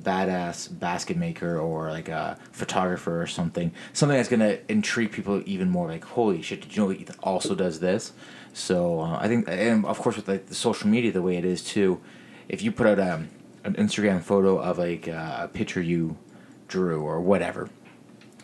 [0.00, 3.72] badass basket maker or like a photographer or something.
[3.92, 5.88] Something that's gonna intrigue people even more.
[5.88, 6.62] Like holy shit!
[6.62, 8.12] Did you know he also does this?
[8.52, 11.44] So uh, I think, and of course with like the social media the way it
[11.44, 12.00] is too,
[12.48, 13.28] if you put out um,
[13.64, 16.16] an Instagram photo of like uh, a picture you
[16.68, 17.68] drew or whatever,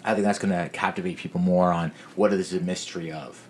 [0.04, 3.46] I think that's gonna captivate people more on what is the mystery of.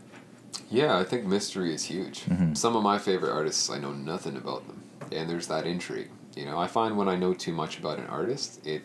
[0.71, 2.25] Yeah, I think mystery is huge.
[2.27, 2.57] Mhm.
[2.57, 6.11] Some of my favorite artists, I know nothing about them, and there's that intrigue.
[6.37, 8.83] You know, I find when I know too much about an artist, it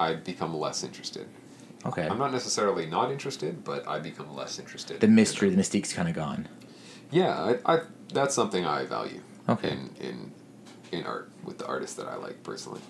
[0.00, 1.26] I become less interested.
[1.84, 2.06] Okay.
[2.06, 5.00] I'm not necessarily not interested, but I become less interested.
[5.00, 6.48] the mystery, the mystique's kind of gone.
[7.10, 7.80] Yeah, I, I
[8.12, 9.20] that's something I value.
[9.48, 9.70] Okay.
[9.70, 10.32] In in
[10.92, 12.80] in art with the artists that I like personally.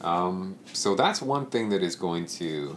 [0.00, 2.76] Um, so that's one thing that is going to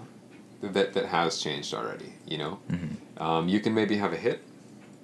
[0.61, 2.13] that that has changed already.
[2.27, 3.21] You know, Mhm.
[3.21, 4.41] um, you can maybe have a hit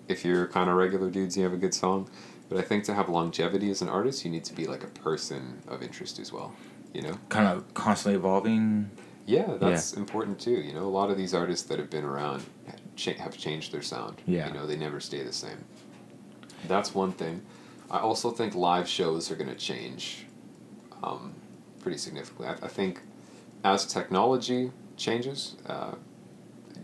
[0.08, 1.36] if you're kind of regular dudes.
[1.38, 2.10] You have a good song,
[2.52, 4.88] but I think to have longevity as an artist, you need to be like a
[4.88, 6.54] person of interest as well.
[6.94, 7.18] You know.
[7.30, 8.92] Kind of constantly evolving.
[9.26, 10.60] Yeah, that's important too.
[10.60, 12.44] You know, a lot of these artists that have been around
[13.06, 14.22] have changed their sound.
[14.26, 14.50] Yeah.
[14.50, 15.64] You know, they never stay the same.
[16.68, 17.42] That's one thing.
[17.90, 20.26] I also think live shows are going to change
[21.04, 21.34] um,
[21.80, 22.48] pretty significantly.
[22.48, 23.00] I, I think
[23.64, 25.96] as technology changes, uh,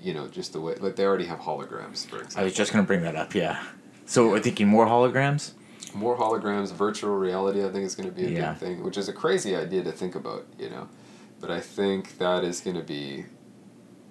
[0.02, 2.40] you know, just the way, like they already have holograms, for example.
[2.40, 3.36] I was just gonna bring that up.
[3.36, 3.62] Yeah.
[4.06, 5.52] So we're thinking more holograms.
[5.98, 8.52] More holograms, virtual reality, I think is going to be a Yeah.
[8.52, 10.88] big thing, which is a crazy idea to think about, you know.
[11.42, 13.26] But I think that is going to be,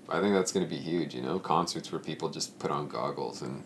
[0.08, 2.88] I think that's going to be huge, you know, concerts where people just put on
[2.88, 3.62] goggles and.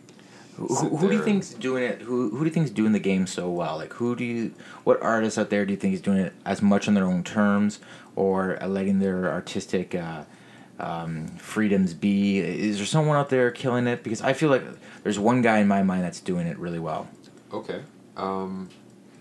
[0.57, 2.03] Who, who do you think's doing it?
[2.03, 3.77] Who who do you think's doing the game so well?
[3.79, 4.53] Like who do you?
[4.85, 7.23] What artists out there do you think is doing it as much on their own
[7.25, 7.79] terms,
[8.15, 10.25] or uh, letting their artistic uh,
[10.79, 12.41] um, freedoms be?
[12.41, 14.03] Is there someone out there killing it?
[14.03, 14.65] Because I feel like
[15.03, 17.09] there's one guy in my mind that's doing it really well.
[17.55, 17.81] Okay.
[18.17, 18.69] Um,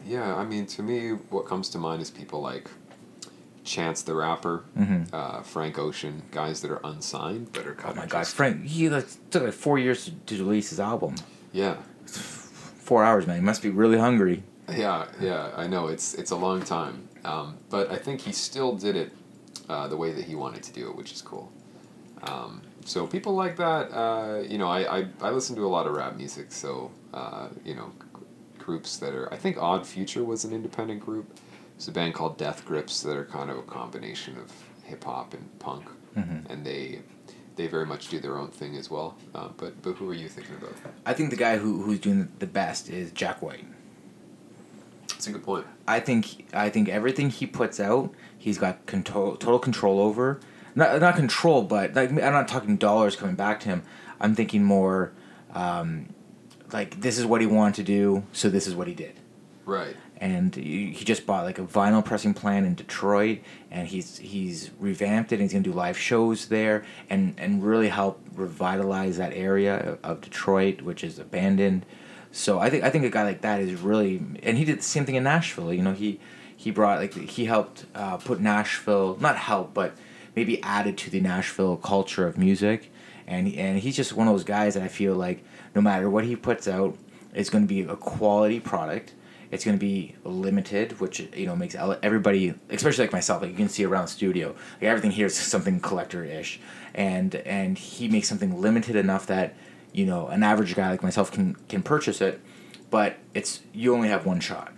[0.06, 2.70] yeah, I mean, to me, what comes to mind is people like
[3.64, 5.14] Chance the Rapper, Mhm.
[5.14, 8.64] uh, Frank Ocean, guys that are unsigned but are Oh kind my of god, Frank!
[8.66, 11.16] He like, took like four years to, to release his album.
[11.52, 11.76] Yeah,
[12.06, 13.36] Four hours, man.
[13.36, 14.42] He must be really hungry.
[14.72, 15.52] yeah, yeah.
[15.56, 19.12] I know it's it's a long time, um, but I think he still did it
[19.70, 21.52] uh, the way that he wanted to do it, which is cool.
[22.24, 25.86] Um, so people like that, uh, you know, I, I I listen to a lot
[25.86, 27.92] of rap music, so uh, you know,
[28.70, 29.28] groups that are.
[29.34, 31.28] I think Odd Future was an independent group.
[31.76, 34.52] It's a band called Death Grips that are kind of a combination of
[34.84, 36.48] hip hop and punk, Mhm.
[36.52, 37.02] and they
[37.56, 39.16] they very much do their own thing as well.
[39.36, 40.76] Uh, but but who are you thinking about?
[41.06, 43.66] I think the guy who who's doing the best is Jack White.
[45.10, 45.66] That's a good point.
[45.88, 50.40] I think I think everything he puts out, he's got control, total control over.
[50.76, 53.82] Not not control, but like I'm not talking dollars coming back to him.
[54.22, 55.12] I'm thinking more,
[55.54, 55.90] um,
[56.72, 59.20] like this is what he wanted to do, so this is what he did.
[59.66, 59.96] Right.
[60.18, 63.40] And he just bought like a vinyl pressing plant in Detroit,
[63.72, 65.36] and he's he's revamped it.
[65.36, 70.00] and He's gonna do live shows there, and and really help revitalize that area of,
[70.04, 71.86] of Detroit, which is abandoned.
[72.32, 74.84] So I think I think a guy like that is really, and he did the
[74.84, 75.74] same thing in Nashville.
[75.74, 76.20] You know, he
[76.56, 79.96] he brought like he helped uh, put Nashville not help, but
[80.36, 82.92] maybe added to the Nashville culture of music,
[83.30, 85.44] and and he's just one of those guys that I feel like
[85.76, 86.98] no matter what he puts out,
[87.34, 89.14] it's going to be a quality product.
[89.52, 93.58] It's going to be limited, which you know makes everybody, especially like myself, like you
[93.58, 96.60] can see around the studio, like everything here is something collector ish,
[96.94, 99.56] and and he makes something limited enough that
[99.94, 102.42] you know an average guy like myself can can purchase it,
[102.90, 104.74] but it's you only have one shot,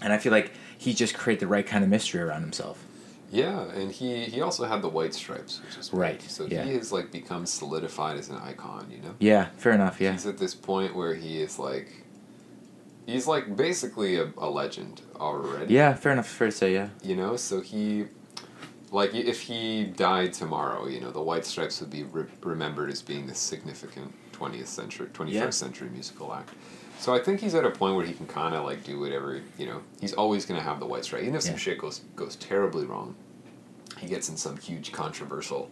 [0.00, 2.84] and I feel like he just created the right kind of mystery around himself.
[3.32, 6.30] Yeah, and he he also had the white stripes, which is Right, weird.
[6.30, 6.64] So yeah.
[6.64, 8.86] he has like become solidified as an icon.
[8.90, 9.14] You know.
[9.18, 10.00] Yeah, fair enough.
[10.00, 11.88] Yeah, He's at this point where he is like,
[13.06, 15.72] he's like basically a, a legend already.
[15.74, 16.28] yeah, fair enough.
[16.28, 16.74] Fair to say.
[16.74, 18.04] Yeah, You know, so he,
[18.90, 23.00] like, if he died tomorrow, you know, the White Stripes would be re- remembered as
[23.00, 25.66] being this significant twentieth century, twenty first Yeah.
[25.66, 26.50] century musical act.
[26.98, 29.40] So I think he's at a point where he can kind of like do whatever
[29.58, 29.80] you know.
[30.00, 33.16] He's always gonna have the White Stripe, even if some shit goes goes terribly wrong.
[34.02, 35.70] He gets in some huge controversial,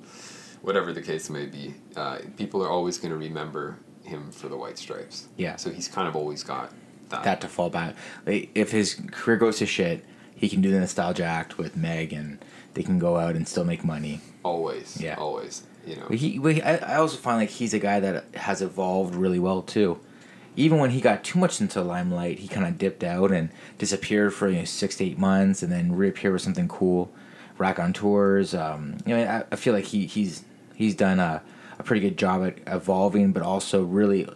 [0.63, 1.75] whatever the case may be.
[1.97, 5.27] Uh, people are always gonna remember him for the White Stripes.
[5.37, 5.57] Yeah.
[5.57, 6.73] So he's kind of always got
[7.09, 7.25] that.
[7.25, 7.97] that to fall back.
[8.25, 10.05] Like, if his career goes to shit,
[10.35, 12.43] he can do the nostalgia act with Meg, and
[12.75, 14.21] they can go out and still make money.
[14.45, 14.99] always.
[15.01, 15.17] Yeah.
[15.17, 15.65] Always.
[15.85, 16.07] You know.
[16.09, 19.15] But he, but he- I, I also find like he's a guy that has evolved
[19.17, 19.99] really well too.
[20.57, 24.35] Even when he got too much into limelight, he kind of dipped out and disappeared
[24.35, 27.11] for you know, six to eight months, and then reappeared with something cool.
[27.61, 28.55] Raconteurs.
[28.55, 30.45] Um, know, I, I feel like he he's
[30.75, 31.43] he's done a,
[31.79, 34.27] a pretty good job at evolving, but also really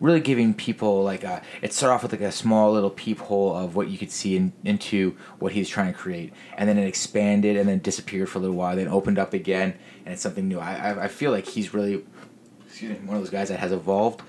[0.00, 3.76] really giving people like a, it started off with like a small little peephole of
[3.76, 7.56] what you could see in, into what he's trying to create and then it expanded
[7.56, 9.72] and then disappeared for a little while then opened up again
[10.04, 12.04] and it's something new i, I, I feel like he's really
[12.66, 14.20] excuse me, one of those guys that has evolved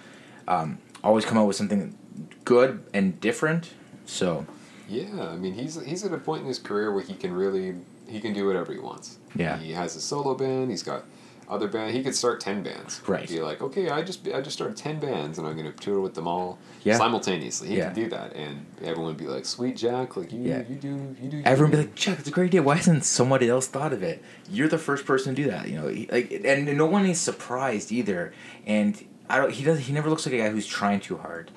[0.47, 1.97] um, always come out with something
[2.45, 3.73] good and different
[4.05, 4.45] so
[4.87, 7.75] Yeah, I mean he's he's at a point in his career where he can really
[8.07, 9.17] he can do whatever he wants.
[9.35, 9.57] Yeah.
[9.57, 10.69] He has a solo band.
[10.71, 11.03] He's got
[11.47, 11.93] other band.
[11.95, 13.01] He could start ten bands.
[13.07, 13.27] Right.
[13.29, 16.15] Be like, okay, I just I just started ten bands and I'm gonna tour with
[16.15, 16.97] them all Yeah.
[16.97, 17.67] simultaneously.
[17.69, 17.85] He Yeah.
[17.85, 20.63] can do that, and everyone would be like, sweet Jack, like you Yeah.
[20.67, 21.41] you do you do.
[21.45, 22.63] everyone be like, "Jack, it's a great idea.
[22.63, 24.23] Why hasn't somebody else thought of it?
[24.49, 25.67] You're the first person to do that.
[25.69, 28.33] You know, he- like, and no one is surprised either.
[28.65, 29.51] And I don't.
[29.51, 29.79] He does.
[29.79, 31.51] He never looks like a guy who's trying too hard.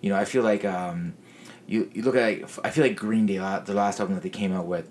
[0.00, 1.14] You know, I feel like um,
[1.66, 2.20] you you look at.
[2.40, 4.88] Like, I feel like Green Day, the last album that they came out with,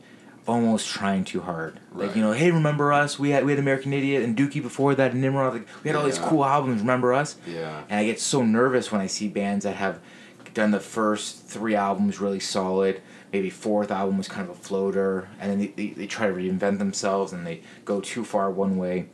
[0.47, 1.79] almost trying too hard.
[1.93, 3.17] Like you know, hey, remember us?
[3.17, 5.53] We had we had American Idiot and Dookie before that, and Nimrod.
[5.53, 6.81] Like, we had all these cool albums.
[6.81, 7.35] Remember us?
[7.47, 7.83] Yeah.
[7.89, 9.99] And I get so nervous when I see bands that have
[10.53, 13.01] done the first three albums really solid.
[13.31, 16.33] Maybe fourth album was kind of a floater, and then they, they, they try to
[16.33, 19.07] reinvent themselves and they go too far one way.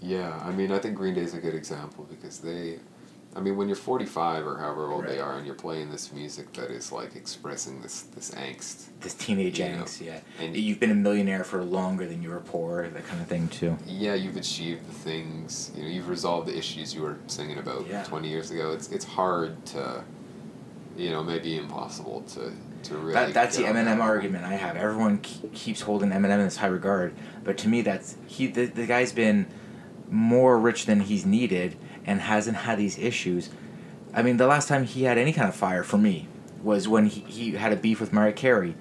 [0.00, 2.78] Yeah, I mean, I think Green Day is a good example because they,
[3.36, 6.52] I mean, when you're 45 or however old they are and you're playing this music
[6.52, 10.20] that is like expressing this this angst, This teenage You know, angst, yeah.
[10.38, 13.48] and- You've been a millionaire for longer than you were poor, that kind of thing
[13.48, 13.76] too.
[13.86, 17.86] yeah, you've achieved the things, you know, you've resolved the issues you were singing about
[17.88, 18.04] Yeah.
[18.04, 18.70] 20 years ago.
[18.72, 20.04] It's it's hard to,
[20.96, 22.52] you know, maybe impossible to
[22.84, 23.14] to really.
[23.14, 24.76] That, that's the on that Eminem argument I have.
[24.76, 28.46] Everyone ke- keeps holding Eminem in this high regard, but to me, that's he.
[28.46, 29.46] The, the guy's been
[30.10, 31.76] more rich than he's needed
[32.06, 33.50] and hasn't had these issues.
[34.12, 36.28] I mean, the last time he had any kind of fire for me
[36.62, 38.74] was when he, he had a beef with Mariah Carey,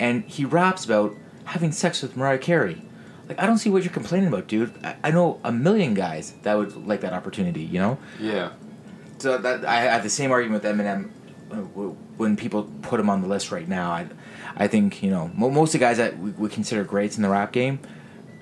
[0.00, 1.14] and he raps about
[1.44, 2.82] having sex with Mariah Carey.
[3.28, 4.72] Like, I don't see what you're complaining about, dude.
[4.82, 7.98] I, I know a million guys that would like that opportunity, you know?
[8.18, 8.52] Yeah,
[9.18, 11.10] So that I have the same argument with Eminem
[11.50, 11.56] uh,
[12.16, 13.90] when people put him on the list right now.
[13.90, 14.06] I,
[14.56, 17.28] I think you know most of the guys that we, we consider greats in the
[17.28, 17.78] rap game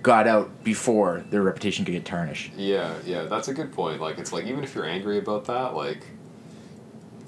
[0.07, 2.53] got out before their reputation could get tarnished.
[2.57, 3.23] yeah, yeah.
[3.25, 4.01] That's a good point.
[4.01, 6.03] Like, it's like even if you're angry about that, like,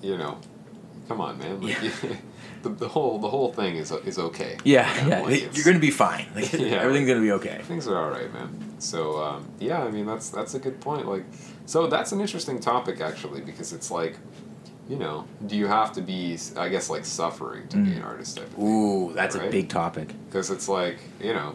[0.03, 0.39] you know,
[1.09, 1.61] come on, man.
[1.61, 1.91] Like, Yeah.
[2.63, 4.57] the, the whole the whole thing is is okay.
[4.65, 6.27] Yeah, You know, yeah, like, you're gonna be fine.
[6.35, 6.83] Like, Yeah.
[6.83, 7.61] everything's gonna be okay.
[7.65, 8.49] Things are all right, man.
[8.79, 11.07] So um, yeah, I mean that's that's a good point.
[11.09, 11.25] Like,
[11.67, 14.17] so that's an interesting topic actually because it's like,
[14.89, 17.97] you know, do you have to be, I guess, like suffering to be Mm.
[17.99, 18.65] an artist type thing?
[18.65, 20.09] Ooh, that's a big topic.
[20.29, 21.55] Because it's like, you know,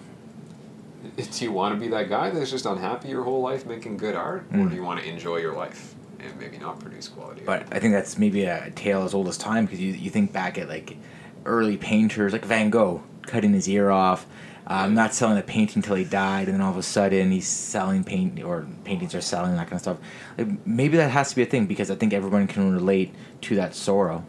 [1.17, 4.15] do you want to be that guy that's just unhappy your whole life making good
[4.15, 4.69] art, or Mm.
[4.69, 7.45] do you want to enjoy your life and maybe not produce quality?
[7.47, 7.65] art?
[7.67, 10.31] But I think that's maybe a tale as old as time because you, you think
[10.33, 10.97] back at like
[11.45, 14.25] early painters like Van Gogh cutting his ear off,
[14.67, 17.47] um, not selling a painting till he died, and then all of a sudden he's
[17.47, 19.97] selling paint or paintings are selling that kind of stuff.
[20.37, 23.55] Like, maybe that has to be a thing because I think everyone can relate to
[23.57, 24.23] that sorrow.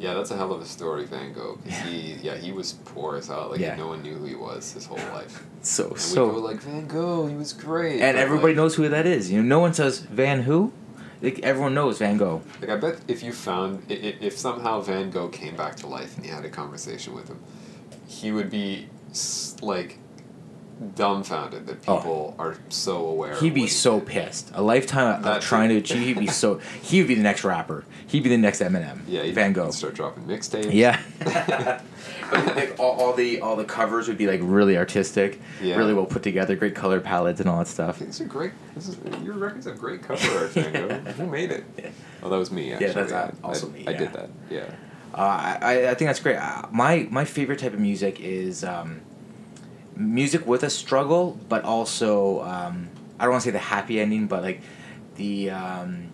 [0.00, 1.58] Yeah, that's a hell of a story, Van Gogh.
[1.66, 1.82] Yeah.
[1.84, 3.48] he, yeah, he was poor as hell.
[3.50, 3.76] Like Yeah.
[3.76, 5.44] no one knew who he was his whole life.
[5.60, 8.00] So And we so, go like Van Gogh, he was great.
[8.00, 9.30] and but, everybody like, knows who that is.
[9.30, 10.72] You know, no one says Van who.
[11.22, 12.40] Like everyone knows Van Gogh.
[12.62, 16.24] Like I bet if you found if somehow Van Gogh came back to life and
[16.24, 17.38] you had a conversation with him,
[18.06, 18.88] he would be
[19.60, 19.98] like
[20.96, 21.96] dumbfounded that Oh.
[21.98, 23.34] people are so aware.
[23.36, 24.50] He'd be so pissed.
[24.54, 26.06] A lifetime of trying to achieve.
[26.16, 26.60] He'd be so.
[26.82, 27.84] He would be the next rapper.
[28.06, 29.00] He'd be the next Eminem.
[29.06, 29.70] Yeah, he'd, Van Gogh.
[29.70, 30.72] start dropping mixtapes.
[30.72, 31.00] Yeah.
[32.32, 35.76] like all, all the all the covers would be like really artistic, Yeah.
[35.76, 37.98] really well put together, great color palettes and all that stuff.
[37.98, 38.52] These are great.
[38.74, 41.10] This is, your records have great cover art, Van Gogh.
[41.12, 41.64] Who made it?
[41.78, 41.90] Yeah.
[42.22, 42.72] Oh, that was me.
[42.72, 42.92] Actually.
[42.92, 44.30] that's, I- uh, also I, me, I did that.
[44.50, 44.70] Yeah.
[45.12, 45.18] Uh,
[45.60, 46.36] I I think that's great.
[46.36, 49.00] Uh, my my favorite type of music is um,
[49.96, 52.88] music with a struggle, but also um,
[53.18, 54.62] I don't want to say the happy ending, but like
[55.16, 56.08] the um,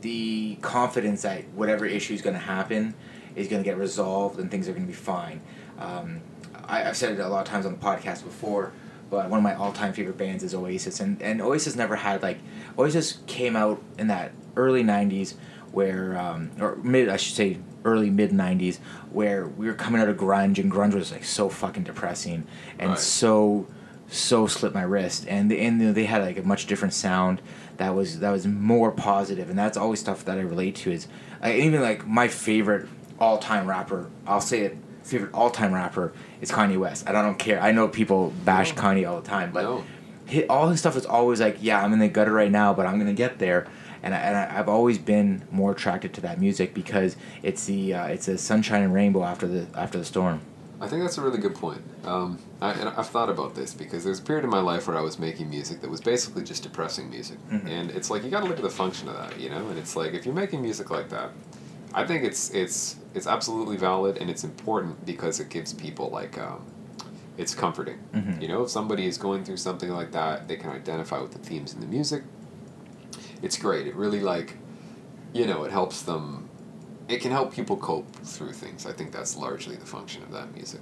[0.00, 2.94] the confidence that whatever issue is going to happen
[3.36, 5.40] is going to get resolved and things are going to be fine.
[5.78, 6.20] Um,
[6.64, 8.72] I, I've said it a lot of times on the podcast before,
[9.10, 12.22] but one of my all time favorite bands is Oasis, and and Oasis never had
[12.22, 12.38] like
[12.78, 15.34] Oasis came out in that early '90s
[15.70, 18.78] where um, or mid I should say early mid '90s
[19.10, 22.44] where we were coming out of grunge and grunge was like so fucking depressing
[22.78, 22.98] and Right.
[22.98, 23.66] so
[24.08, 27.40] so slit my wrist and they, and they had like a much different sound
[27.78, 31.06] that was that was more positive and that's always stuff that I relate to is
[31.42, 35.72] uh, I, even like my favorite all time rapper I'll say it favorite all time
[35.72, 36.12] rapper
[36.42, 38.82] is Kanye West and I don't care I know people bash No.
[38.82, 39.84] Kanye all the time but No.
[40.30, 42.84] hi all his stuff is always like yeah I'm in the gutter right now but
[42.86, 43.66] I'm gonna get there
[44.02, 47.94] and, I, and I, I've always been more attracted to that music because it's the
[47.94, 50.40] uh, it's a sunshine and rainbow after the after the storm
[50.80, 51.80] I think that's a really good point.
[52.04, 54.98] Um, I, and I've thought about this because there's a period in my life where
[54.98, 57.68] I was making music that was basically just depressing music, Mhm.
[57.68, 59.68] and it's like you got to look at the function of that, you know.
[59.68, 61.30] And it's like if you're making music like that,
[61.94, 66.36] I think it's it's it's absolutely valid and it's important because it gives people like
[66.36, 66.64] um,
[67.38, 67.98] it's comforting.
[68.12, 68.42] Mhm.
[68.42, 71.38] You know, if somebody is going through something like that, they can identify with the
[71.38, 72.24] themes in the music.
[73.42, 73.86] It's great.
[73.86, 74.56] It really like,
[75.32, 76.48] you know, it helps them
[77.08, 78.86] it can help people cope through things.
[78.86, 80.80] I think that's largely the function of that music.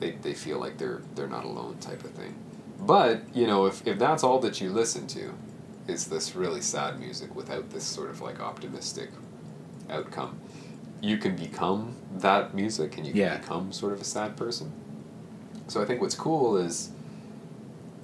[0.00, 2.34] They, they feel like they're they're not alone type of thing.
[2.80, 5.32] But, you know, if, if that's all that you listen to
[5.88, 9.08] is this really sad music without this sort of like optimistic
[9.88, 10.38] outcome,
[11.00, 13.38] you can become that music and you can Yeah.
[13.38, 14.72] become sort of a sad person.
[15.68, 16.90] So I think what's cool is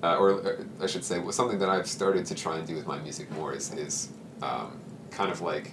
[0.03, 2.86] uh, or uh, I should say, something that I've started to try and do with
[2.86, 4.09] my music more is, is
[4.42, 4.80] um,
[5.11, 5.72] kind of like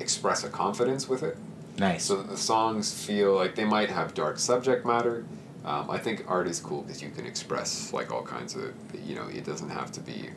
[0.00, 1.36] express a confidence with it.
[1.78, 5.24] nice So that the songs feel like they might have dark subject matter.
[5.64, 8.74] Um, I think art is cool because you can express like all kinds of,
[9.06, 10.30] you know, it doesn't have to be,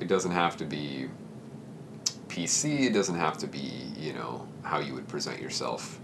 [0.00, 1.08] it doesn't have to be
[2.28, 6.00] PC, it doesn't have to be, you know, how you would present yourself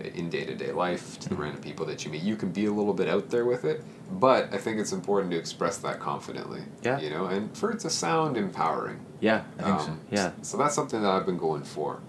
[0.00, 2.22] in day to day life to the random people that you meet.
[2.22, 3.82] You can be a little bit out there with it,
[4.12, 6.62] but I think it's important to express that confidently.
[6.82, 6.98] Yeah.
[7.00, 9.00] You know, and for it to sound empowering.
[9.20, 9.86] Yeah, I think so.
[9.88, 10.32] Um, Yeah.
[10.42, 12.00] So that's something that I've been going for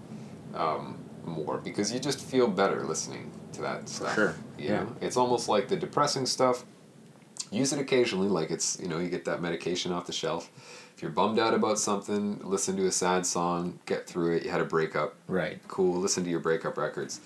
[0.54, 4.14] um, more because you just feel better listening to that stuff.
[4.14, 4.34] sure.
[4.58, 4.80] You Yeah.
[4.84, 6.64] know, it's almost like the depressing stuff.
[7.50, 10.50] Use it occasionally, like it's you know you get that medication off the shelf.
[10.96, 14.44] If you're bummed out about something, listen to a sad song, get through it.
[14.44, 15.60] You had a breakup, Right.
[15.68, 15.98] cool.
[16.00, 17.20] Listen to your breakup records.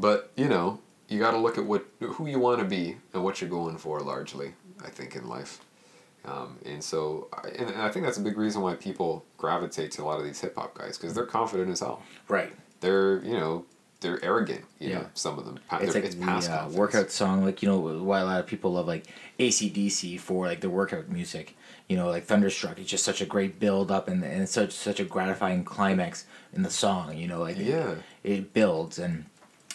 [0.00, 3.22] But you know, you got to look at what who you want to be and
[3.22, 4.00] what you're going for.
[4.00, 5.60] Largely, I think in life,
[6.24, 9.90] um, and so I- and, and I think that's a big reason why people gravitate
[9.92, 12.02] to a lot of these hip hop guys because they're confident as hell.
[12.28, 12.52] Right.
[12.80, 13.64] They're you know
[14.00, 14.64] they're arrogant.
[14.78, 14.98] You Yeah.
[15.00, 15.58] know, some of them.
[15.72, 18.72] It's like the past uh, workout song, like you know why a lot of people
[18.72, 19.06] love like
[19.38, 21.56] AC/DC for like their workout music.
[21.88, 22.78] You know, like Thunderstruck.
[22.78, 26.24] It's just such a great build up and, and it's such such a gratifying climax
[26.52, 27.16] in the song.
[27.16, 27.94] You know, like it- Yeah.
[28.22, 29.24] it, builds and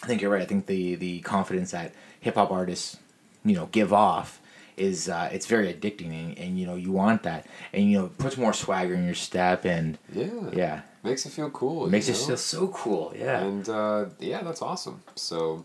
[0.06, 0.42] I think you're right.
[0.42, 2.96] I think the the confidence that hip hop artists,
[3.44, 4.40] you know, give off
[4.76, 8.04] is uh, it's very addicting and, and you know you want that and you know
[8.06, 10.50] it puts more swagger in your step and Yeah.
[10.52, 11.86] yeah Makes you feel cool.
[11.86, 12.26] it makes you it know?
[12.26, 15.02] feel so cool yeah And uh, yeah, that's awesome.
[15.16, 15.64] So,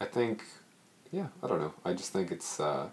[0.00, 0.42] I think,
[1.12, 1.74] yeah, I don't know.
[1.84, 2.88] I just think it's, uh,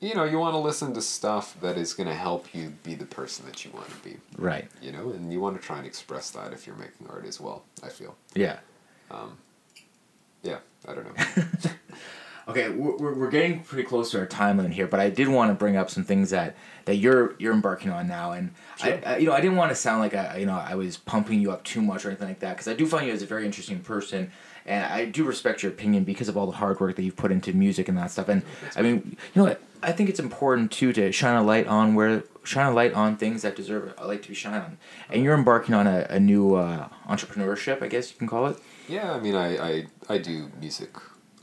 [0.00, 2.94] you know, you want to listen to stuff that is going to help you be
[2.94, 4.16] the person that you want to be.
[4.38, 7.26] right You know, and you want to try and express that if you're making art
[7.26, 7.64] as well.
[7.82, 8.14] I feel.
[8.34, 8.58] yeah
[10.42, 11.70] Yeah, I don't know.
[12.48, 15.50] Okay, we're, we're- getting pretty close to our time limit here, but I did want
[15.50, 18.94] to bring up some things that, that you're you're embarking on now, and Sure.
[19.04, 20.96] I, I you know I didn't want to sound like I you know I was
[20.96, 23.20] pumping you up too much or anything like that because I do find you as
[23.20, 24.30] a very interesting person,
[24.64, 27.32] and I do respect your opinion because of all the hard work that you've put
[27.32, 28.30] into music and that stuff.
[28.30, 28.42] And
[28.74, 29.02] I mean,
[29.34, 29.60] you know what?
[29.82, 33.18] I think it's important too to shine a light on where shine a light on
[33.18, 34.78] things that deserve a light to be shined on.
[35.10, 38.56] And you're embarking on a, a new uh, entrepreneurship, I guess you can call it.
[38.88, 40.90] Yeah, I mean, I, I, I do music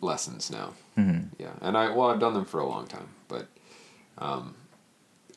[0.02, 0.74] lessons now.
[0.98, 1.28] Mm-hmm.
[1.40, 3.48] Yeah, and I well, I've done them for a long time, but
[4.18, 4.56] um,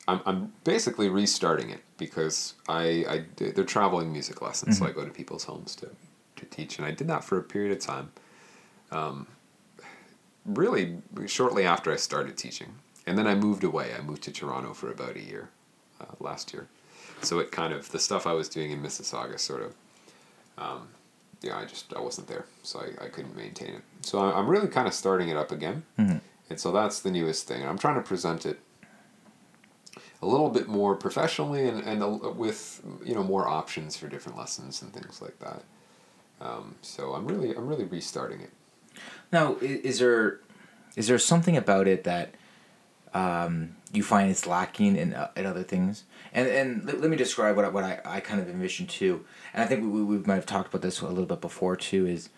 [0.07, 5.05] I'm I'm basically restarting it because I I they're traveling music lessons, so I go
[5.05, 5.89] to people's homes to
[6.37, 8.11] to teach, and I did that for a period of time.
[8.91, 9.27] Um,
[10.45, 10.97] really,
[11.27, 13.93] shortly after I started teaching, and then I moved away.
[13.97, 15.49] I moved to Toronto for about a year
[15.99, 16.67] uh, last year,
[17.21, 19.75] so it kind of the stuff I was doing in Mississauga sort of.
[20.57, 20.87] Um,
[21.41, 23.81] yeah, I just I wasn't there, so I, I couldn't maintain it.
[24.01, 26.21] So I- I'm really kind of starting it up again, Mhm.
[26.49, 27.61] and so that's the newest thing.
[27.61, 28.59] And I'm trying to present it
[30.21, 34.37] a little bit more professionally and and a, with you know more options for different
[34.37, 35.63] lessons and things like that.
[36.41, 38.51] Um, so I'm really I'm really restarting it.
[39.31, 40.39] Now, is there
[40.95, 42.33] is there something about it that
[43.13, 46.03] um, you find it's lacking in, uh, in other things?
[46.33, 49.25] And and let, let me describe what I, what I, I kind of envision too.
[49.53, 52.05] And I think we, we might have talked about this a little bit before too.
[52.05, 52.29] Is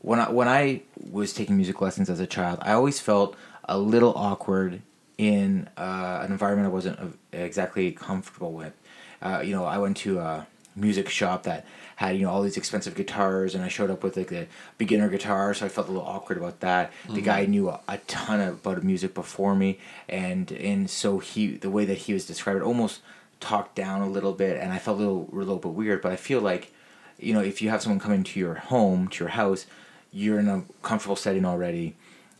[0.00, 3.78] when I when I was taking music lessons as a child, I always felt a
[3.78, 4.82] little awkward
[5.18, 8.72] in uh, an environment I wasn't exactly comfortable with.
[9.20, 11.66] Uh, you know, I went to a music shop that
[12.00, 14.46] had you know all these expensive guitars, and I showed up with like a
[14.78, 16.92] beginner guitar, so I felt a little awkward about that.
[17.04, 17.24] The mm-hmm.
[17.24, 19.78] guy knew a, a ton about music before me,
[20.08, 23.02] and and so he the way that he was described almost
[23.38, 26.00] talked down a little bit, and I felt a little a little bit weird.
[26.00, 26.72] But I feel like
[27.18, 29.66] you know if you have someone coming to your home to your house,
[30.10, 31.96] you're in a comfortable setting already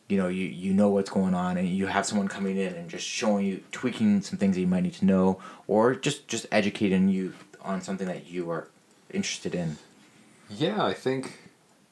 [0.09, 2.89] you know you, you know what's going on and you have someone coming in and
[2.89, 5.39] just showing you tweaking some things that you might need to know
[5.69, 8.67] or just just educating you on something that you are
[9.15, 9.79] interested in
[10.49, 11.39] Yeah, I think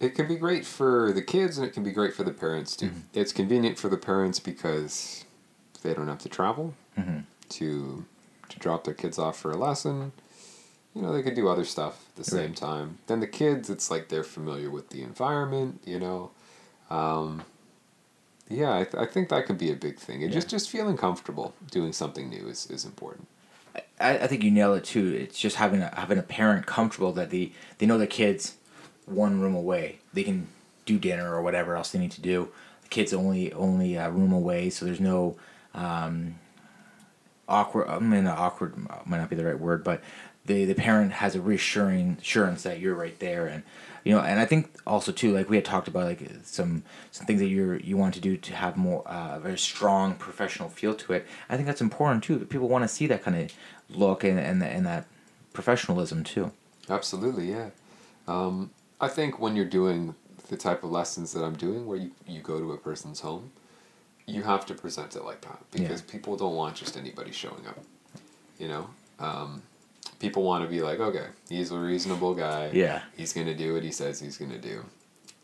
[0.01, 2.77] it can be great for the kids and it can be great for the parents
[2.77, 2.91] too.
[3.15, 5.25] It's convenient for the parents because
[5.83, 7.25] they don't have to travel Mhm.
[7.51, 8.05] to
[8.49, 10.13] to drop their kids off for a lesson.
[10.95, 12.57] You know, they could do other stuff at the same Right.
[12.57, 12.99] time.
[13.07, 15.81] Then the kids, it's like they're familiar with the environment.
[15.85, 16.31] You know,
[16.91, 17.43] um,
[18.49, 20.23] yeah, I, th- I think that could be a big thing.
[20.25, 20.39] And Yeah.
[20.39, 23.29] just just feeling comfortable doing something new is, is important.
[24.01, 25.09] I, I think you nail it too.
[25.09, 28.57] It's just having a, having a parent comfortable that they they know the kids
[29.07, 29.99] one room away.
[30.13, 30.49] They can
[30.85, 32.49] do dinner or whatever else they need to do.
[32.83, 35.37] The kids only only a room away so there's no
[35.75, 36.37] um,
[37.49, 38.77] awkward I mean awkward
[39.07, 40.03] might not be the right word but
[40.47, 43.63] the the parent has a reassuring assurance that you're right there and
[44.09, 47.27] you know and I think also too like we had talked about like some some
[47.27, 50.69] things that you're you want to do to have more uh, a very strong professional
[50.69, 53.53] feel to it I think that's important too people want to see that kind of
[53.91, 55.07] look and and, and that
[55.53, 56.53] professionalism too
[56.91, 57.71] Absolutely, yeah.
[58.27, 60.15] Um, I think when you're doing
[60.49, 63.53] the type of lessons that I'm doing, where you, you go to a person's home,
[64.27, 67.79] you have to present it like that because people don't want just anybody showing up.
[68.59, 69.63] You know, um,
[70.19, 72.71] people want to be like, okay, he's a reasonable guy.
[72.73, 73.03] Yeah.
[73.17, 74.85] He's gonna do what he says he's gonna do.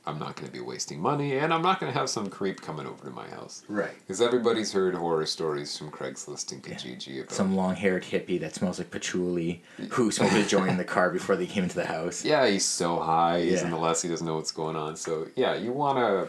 [0.07, 2.61] I'm not going to be wasting money, and I'm not going to have some creep
[2.61, 3.63] coming over to my house.
[3.71, 3.95] Right.
[4.01, 8.55] Because everybody's heard horror stories from Craigslist and Kijiji about Some long haired hippie that
[8.55, 9.63] smells like patchouli
[9.93, 12.23] who smoked a joint in the car before they came into the house.
[12.23, 13.41] yeah, he's so high.
[13.41, 13.65] He's Yeah.
[13.65, 14.03] in the less.
[14.03, 14.95] He doesn't know what's going on.
[14.97, 16.27] So yeah, you wanna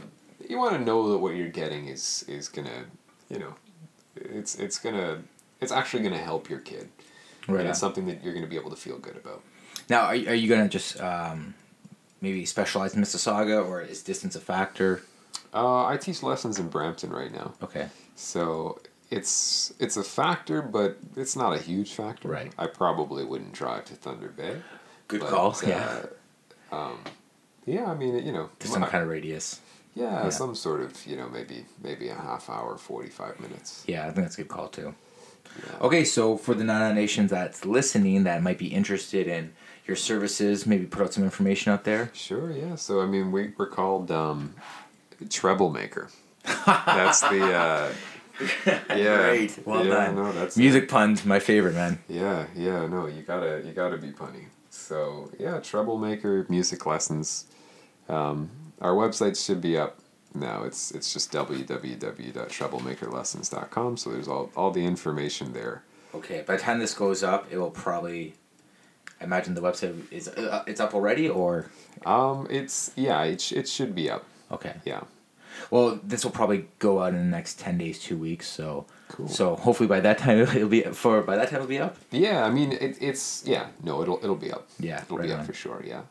[0.47, 2.85] you wanna know that what you're getting is is gonna
[3.29, 3.55] you know,
[4.15, 5.21] it's it's gonna
[5.59, 6.87] it's actually gonna help your kid.
[7.47, 7.61] Right.
[7.61, 9.41] And it's something that you're gonna be able to feel good about.
[9.89, 11.53] Now, are, are you going to just um,
[12.21, 15.03] maybe specialize in Mississauga or is distance a factor?
[15.53, 17.87] Uh, I teach lessons in Brampton right now, Okay.
[18.15, 18.79] so
[19.11, 22.29] it's it's a factor, but it's not a huge factor.
[22.29, 22.51] Right.
[22.57, 24.61] I probably wouldn't drive to Thunder Bay.
[25.07, 25.51] Good but, call.
[25.51, 26.05] uh, yeah.
[26.71, 26.97] Um,
[27.65, 29.59] yeah, I mean, you know, To some kind of radius.
[29.93, 30.29] Yeah, Yeah.
[30.29, 33.83] some sort of, you know, maybe maybe a half hour, 45 minutes.
[33.87, 34.95] Yeah, I think that's a good call too.
[35.81, 39.53] Okay, so for the Nana Nations that's listening that might be interested in
[39.85, 42.09] your services, maybe put out some information out there.
[42.13, 42.75] Sure, yeah.
[42.75, 44.55] So, I mean, we, we're called um,
[45.29, 46.09] Treble Maker.
[46.65, 47.93] That's the, uh,
[48.89, 49.29] yeah.
[49.29, 49.59] Great.
[49.65, 50.15] Well yeah, done.
[50.15, 51.99] No, that's Music puns, my favorite, man.
[52.07, 54.45] Yeah, yeah, no, you gotta, you gotta be punny.
[54.69, 57.45] So, yeah, Treble Maker, music lessons.
[58.09, 58.49] Um,
[58.81, 59.99] our website should be up
[60.35, 60.63] now.
[60.63, 63.97] It's, it's just www.treblemakerlessons.com.
[63.97, 65.83] So there's all, all the information there.
[66.13, 68.35] Okay, by the time this goes up, it will probably.
[69.19, 71.67] I imagine the website is uh, it's up already, or
[72.05, 74.25] Um, it's, yeah, it, sh- it should be up.
[74.51, 74.73] okay.
[74.85, 75.01] Yeah.
[75.71, 78.45] Well, this will probably go out in the next ten days, two weeks.
[78.47, 79.27] So, Cool.
[79.29, 81.95] so hopefully by that time it'll be for by that time it'll be up.
[82.11, 85.33] Yeah, I mean it, it's yeah no it'll it'll be up Yeah, it'll right be
[85.33, 86.01] up for sure yeah,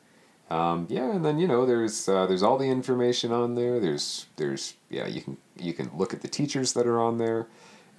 [0.51, 4.27] um, yeah and then you know there's uh, there's all the information on there there's
[4.37, 7.47] there's yeah you can you can look at the teachers that are on there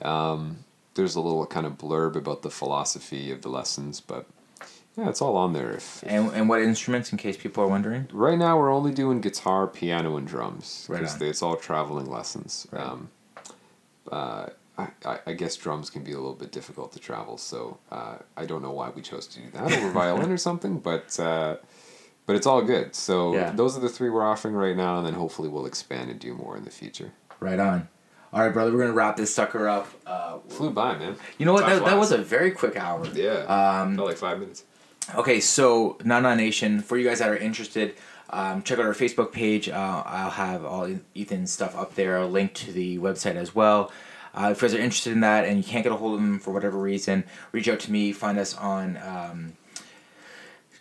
[0.01, 0.59] um,
[0.95, 4.25] there's a little kind of blurb about the philosophy of the lessons but
[4.97, 7.67] yeah it's all on there if, if- And and what instruments, in case people are
[7.67, 8.07] wondering?
[8.13, 11.27] right now we're only doing guitar piano and drums Right because on.
[11.27, 12.83] it's all traveling lessons Right.
[12.85, 13.09] um,
[14.11, 17.77] uh, I, I, I guess drums can be a little bit difficult to travel, so
[17.91, 21.17] uh, I don't know why we chose to do that over violin or something, but
[21.19, 21.55] uh,
[22.25, 22.95] but it's all good.
[22.95, 23.51] So Yeah.
[23.51, 26.33] those are the three we're offering right now, and then hopefully we'll expand and do
[26.33, 27.11] more in the future.
[27.39, 27.87] Right on.
[28.33, 28.71] All right, brother.
[28.71, 29.87] We're gonna wrap this sucker up.
[30.05, 31.15] Uh, Flew by, man.
[31.37, 31.65] you know what?
[31.65, 33.05] That, that was a very quick hour.
[33.13, 33.43] yeah.
[33.81, 34.63] Um, felt like five minutes.
[35.15, 37.93] Okay, so Nana Nation, for you guys that are interested,
[38.31, 39.69] um, check out our Facebook page.
[39.69, 42.17] Uh, I'll have all Ethan's stuff up there.
[42.17, 43.91] I'll link to the website as well.
[44.33, 46.19] Uh, if you guys are interested in that and you can't get a hold of
[46.21, 47.23] them for whatever reason,
[47.53, 48.11] reach out to me.
[48.11, 49.53] Find us on um,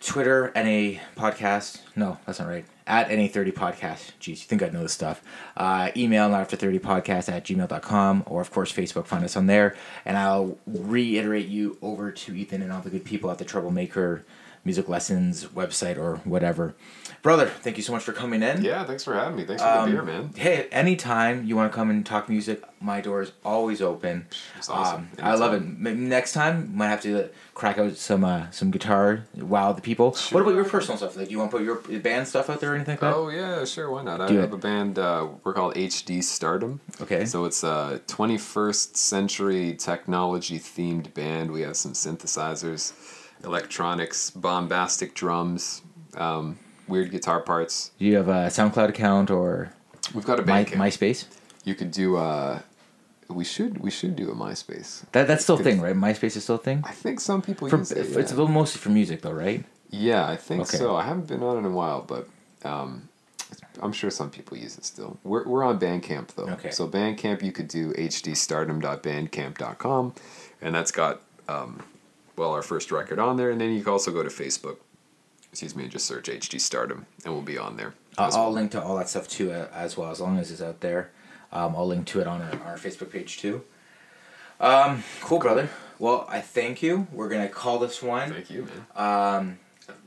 [0.05, 1.81] Twitter, NA Podcast.
[1.95, 2.63] No, that's not right.
[2.85, 4.11] At NA30 Podcast.
[4.21, 5.23] Jeez, you think I know this stuff.
[5.57, 9.07] Uh, email not after30podcast at gmail.com or, of course, Facebook.
[9.07, 9.75] Find us on there.
[10.05, 13.71] And I'll reiterate you over to Ethan and all the good people at the Treble
[13.71, 14.23] Maker
[14.65, 16.75] Music Lessons website or whatever.
[17.21, 18.63] Brother, thank you so much for coming in.
[18.63, 19.45] Yeah, thanks for having me.
[19.45, 20.31] Thanks for Um, the beer, man.
[20.35, 24.27] Hey, anytime you want to come and talk music, my door is always open.
[24.57, 25.09] It's awesome.
[25.19, 25.63] Um, I love it.
[25.63, 30.13] Next time, might have to crack out some uh, some guitar, wow the people.
[30.13, 30.35] Sure.
[30.35, 31.15] What about your personal stuff?
[31.15, 33.13] Like, do you want to put your band stuff out there or anything like that?
[33.15, 33.89] Oh yeah, sure.
[33.89, 34.19] Why not?
[34.21, 34.99] I Do have a band.
[34.99, 36.81] Uh, we're called HD Stardom.
[37.01, 37.25] Okay.
[37.25, 41.51] So it's a 21st century technology themed band.
[41.51, 42.93] We have some synthesizers,
[43.45, 45.81] electronics, bombastic drums,
[46.17, 47.91] um, weird guitar parts.
[47.99, 49.71] Do you have a SoundCloud account or
[50.13, 51.25] We've got a My, MySpace?
[51.63, 52.17] you could do.
[52.17, 52.59] Uh,
[53.27, 55.03] we should we should do a MySpace.
[55.13, 55.95] That that's still a thing, right?
[55.95, 56.83] MySpace is still a thing.
[56.85, 58.15] I think some people For, use it.
[58.15, 58.47] It's yeah.
[58.47, 59.65] mostly for music, though, right?
[59.89, 60.77] Yeah, I think Okay.
[60.77, 60.95] so.
[60.95, 62.27] I haven't been on it in a while, but
[62.63, 63.09] um,
[63.81, 65.17] I'm sure some people use it still.
[65.23, 66.49] We're, we're on Bandcamp though.
[66.49, 66.69] Okay.
[66.71, 70.13] So Bandcamp, you could do hdstardom.bandcamp.com,
[70.61, 71.81] and that's got um,
[72.37, 74.77] well our first record on there, and then you can also go to Facebook.
[75.51, 77.93] Excuse me, and just search HD Stardom, and we'll be on there.
[78.17, 78.51] I'll, as I'll well.
[78.53, 81.11] link to all that stuff too uh, as well, as long as it's out there.
[81.51, 83.63] Um, I'll link to it on our, our Facebook page too.
[84.59, 85.69] Um, cool, brother.
[85.99, 87.07] Well, I thank you.
[87.11, 88.31] We're gonna call this one.
[88.31, 89.07] Thank you, man.
[89.07, 89.59] Um,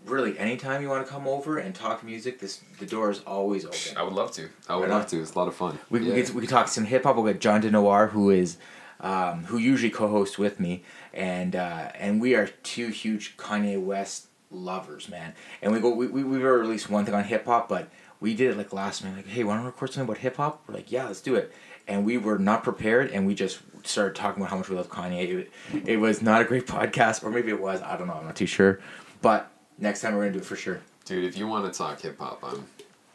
[0.04, 3.64] really, anytime you want to come over and talk music, this the door is always
[3.64, 3.96] open.
[3.96, 4.48] I would love to.
[4.68, 5.08] I would Right love on.
[5.08, 5.20] to.
[5.22, 5.78] It's a lot of fun.
[5.88, 6.14] We, Yeah.
[6.14, 7.16] we, could, we could talk some hip hop.
[7.16, 8.58] We'll get John DeNoir, who is
[9.00, 10.82] um, who usually co-hosts with me,
[11.18, 15.34] and uh, and we are two huge Kanye West lovers, man.
[15.60, 17.90] And we go we we we were released one thing on hip hop, but
[18.20, 19.16] we did it like last minute.
[19.18, 20.62] Like, hey, want to record something about hip hop?
[20.66, 21.52] We're like, yeah, let's do it.
[21.88, 24.88] And we were not prepared, and we just started talking about how much we love
[24.88, 25.22] Kanye.
[25.28, 25.52] It,
[25.86, 27.82] it was not a great podcast, or maybe it was.
[27.82, 28.14] I don't know.
[28.14, 28.80] I'm not too sure.
[29.20, 30.80] But next time we're gonna do it for sure.
[31.04, 32.64] Dude, if you want to talk hip hop, I'm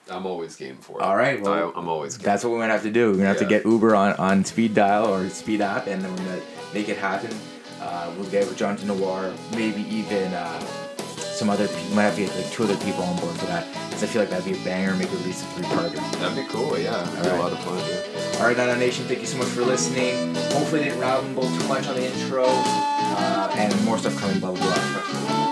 [0.10, 1.04] I'm always game for it.
[1.04, 2.26] All right, well, I, I'm always game.
[2.26, 3.12] That's what we're gonna have to do.
[3.12, 6.12] We're gonna have to get Uber on, on speed dial or speed app, and then
[6.12, 6.42] we're gonna
[6.74, 7.34] make it happen.
[7.82, 10.60] Uh, we'll get with Jonathan Noir, maybe even uh,
[11.18, 11.68] some other.
[11.68, 13.66] Pe- might have to get like two other people on board for that.
[13.92, 14.94] It's I feel like that'd be a banger.
[14.96, 15.94] Maybe at least a three-parter.
[16.20, 16.78] That'd be cool.
[16.78, 17.78] Yeah, it'd be a lot of fun.
[17.78, 18.40] Yeah.
[18.40, 20.34] All right, Nano Nation, thank you so much for listening.
[20.52, 24.40] Hopefully, I didn't ramble too much on the intro, uh, and more stuff coming.
[24.40, 25.43] Blah blah blah.